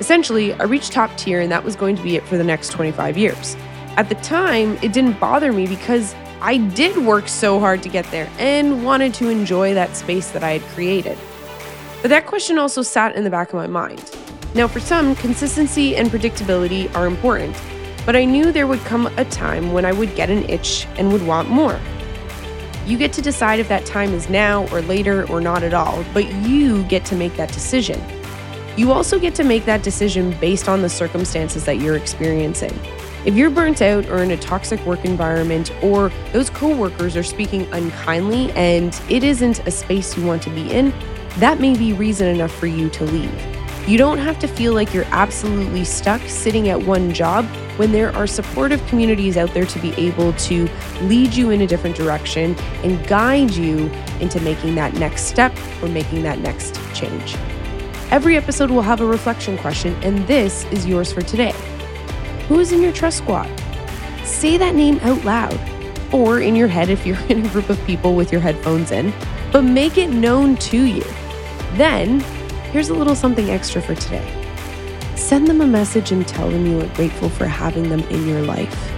Essentially, 0.00 0.54
I 0.54 0.64
reached 0.64 0.92
top 0.92 1.14
tier 1.16 1.40
and 1.40 1.52
that 1.52 1.62
was 1.62 1.76
going 1.76 1.94
to 1.94 2.02
be 2.02 2.16
it 2.16 2.24
for 2.24 2.36
the 2.38 2.42
next 2.42 2.70
25 2.70 3.16
years. 3.18 3.54
At 3.96 4.08
the 4.08 4.16
time, 4.16 4.78
it 4.82 4.92
didn't 4.92 5.20
bother 5.20 5.52
me 5.52 5.66
because 5.66 6.16
I 6.40 6.56
did 6.56 6.96
work 6.96 7.28
so 7.28 7.60
hard 7.60 7.82
to 7.84 7.88
get 7.88 8.10
there 8.10 8.28
and 8.38 8.84
wanted 8.84 9.14
to 9.14 9.28
enjoy 9.28 9.74
that 9.74 9.94
space 9.94 10.30
that 10.30 10.42
I 10.42 10.58
had 10.58 10.62
created. 10.74 11.18
But 12.00 12.08
that 12.08 12.26
question 12.26 12.58
also 12.58 12.82
sat 12.82 13.14
in 13.14 13.22
the 13.22 13.30
back 13.30 13.50
of 13.50 13.54
my 13.54 13.68
mind. 13.68 14.10
Now, 14.54 14.66
for 14.66 14.80
some, 14.80 15.14
consistency 15.16 15.94
and 15.96 16.10
predictability 16.10 16.92
are 16.96 17.06
important, 17.06 17.56
but 18.04 18.16
I 18.16 18.24
knew 18.24 18.50
there 18.50 18.66
would 18.66 18.80
come 18.80 19.06
a 19.18 19.24
time 19.26 19.72
when 19.72 19.84
I 19.84 19.92
would 19.92 20.16
get 20.16 20.30
an 20.30 20.48
itch 20.48 20.86
and 20.96 21.12
would 21.12 21.24
want 21.24 21.48
more. 21.48 21.78
You 22.86 22.98
get 22.98 23.12
to 23.12 23.22
decide 23.22 23.60
if 23.60 23.68
that 23.68 23.86
time 23.86 24.12
is 24.12 24.28
now 24.28 24.66
or 24.68 24.82
later 24.82 25.28
or 25.30 25.40
not 25.40 25.62
at 25.62 25.72
all, 25.72 26.04
but 26.12 26.26
you 26.42 26.82
get 26.84 27.04
to 27.06 27.14
make 27.14 27.36
that 27.36 27.52
decision. 27.52 28.02
You 28.76 28.90
also 28.90 29.20
get 29.20 29.34
to 29.36 29.44
make 29.44 29.64
that 29.66 29.82
decision 29.82 30.36
based 30.40 30.68
on 30.68 30.82
the 30.82 30.88
circumstances 30.88 31.64
that 31.66 31.78
you're 31.78 31.96
experiencing. 31.96 32.76
If 33.24 33.34
you're 33.34 33.50
burnt 33.50 33.82
out 33.82 34.06
or 34.06 34.22
in 34.22 34.32
a 34.32 34.36
toxic 34.36 34.84
work 34.84 35.04
environment, 35.04 35.70
or 35.80 36.10
those 36.32 36.50
coworkers 36.50 37.16
are 37.16 37.22
speaking 37.22 37.72
unkindly 37.72 38.50
and 38.52 39.00
it 39.08 39.22
isn't 39.22 39.60
a 39.60 39.70
space 39.70 40.16
you 40.16 40.26
want 40.26 40.42
to 40.42 40.50
be 40.50 40.72
in, 40.72 40.92
that 41.38 41.60
may 41.60 41.76
be 41.76 41.92
reason 41.92 42.26
enough 42.26 42.52
for 42.52 42.66
you 42.66 42.90
to 42.90 43.04
leave. 43.04 43.51
You 43.86 43.98
don't 43.98 44.18
have 44.18 44.38
to 44.38 44.46
feel 44.46 44.74
like 44.74 44.94
you're 44.94 45.06
absolutely 45.10 45.84
stuck 45.84 46.22
sitting 46.28 46.68
at 46.68 46.80
one 46.80 47.12
job 47.12 47.44
when 47.78 47.90
there 47.90 48.14
are 48.14 48.28
supportive 48.28 48.84
communities 48.86 49.36
out 49.36 49.52
there 49.54 49.66
to 49.66 49.78
be 49.80 49.92
able 49.94 50.32
to 50.34 50.68
lead 51.02 51.34
you 51.34 51.50
in 51.50 51.62
a 51.62 51.66
different 51.66 51.96
direction 51.96 52.54
and 52.84 53.04
guide 53.08 53.50
you 53.50 53.90
into 54.20 54.38
making 54.40 54.76
that 54.76 54.94
next 54.94 55.22
step 55.22 55.52
or 55.82 55.88
making 55.88 56.22
that 56.22 56.38
next 56.38 56.78
change. 56.94 57.34
Every 58.12 58.36
episode 58.36 58.70
will 58.70 58.82
have 58.82 59.00
a 59.00 59.06
reflection 59.06 59.58
question, 59.58 59.94
and 60.04 60.24
this 60.28 60.64
is 60.66 60.86
yours 60.86 61.12
for 61.12 61.22
today. 61.22 61.54
Who 62.46 62.60
is 62.60 62.70
in 62.70 62.82
your 62.82 62.92
trust 62.92 63.18
squad? 63.18 63.50
Say 64.22 64.58
that 64.58 64.76
name 64.76 65.00
out 65.00 65.24
loud, 65.24 65.58
or 66.12 66.38
in 66.38 66.54
your 66.54 66.68
head 66.68 66.88
if 66.88 67.04
you're 67.04 67.18
in 67.28 67.44
a 67.44 67.48
group 67.48 67.68
of 67.68 67.84
people 67.84 68.14
with 68.14 68.30
your 68.30 68.40
headphones 68.40 68.92
in, 68.92 69.12
but 69.50 69.62
make 69.62 69.98
it 69.98 70.10
known 70.10 70.54
to 70.56 70.84
you. 70.84 71.04
Then, 71.72 72.24
here's 72.72 72.88
a 72.88 72.94
little 72.94 73.14
something 73.14 73.50
extra 73.50 73.80
for 73.80 73.94
today. 73.94 74.26
Send 75.14 75.46
them 75.46 75.60
a 75.60 75.66
message 75.66 76.10
and 76.10 76.26
tell 76.26 76.50
them 76.50 76.66
you 76.66 76.80
are 76.80 76.88
grateful 76.94 77.28
for 77.28 77.46
having 77.46 77.88
them 77.88 78.00
in 78.08 78.26
your 78.26 78.42
life. 78.42 78.92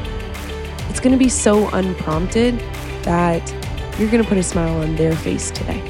It's 0.88 1.00
going 1.00 1.12
to 1.12 1.18
be 1.18 1.28
so 1.28 1.68
unprompted 1.70 2.58
that 3.02 3.52
you're 3.98 4.10
going 4.10 4.22
to 4.22 4.28
put 4.28 4.38
a 4.38 4.42
smile 4.42 4.80
on 4.80 4.96
their 4.96 5.14
face 5.14 5.50
today. 5.50 5.80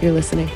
You're 0.00 0.12
listening. 0.12 0.50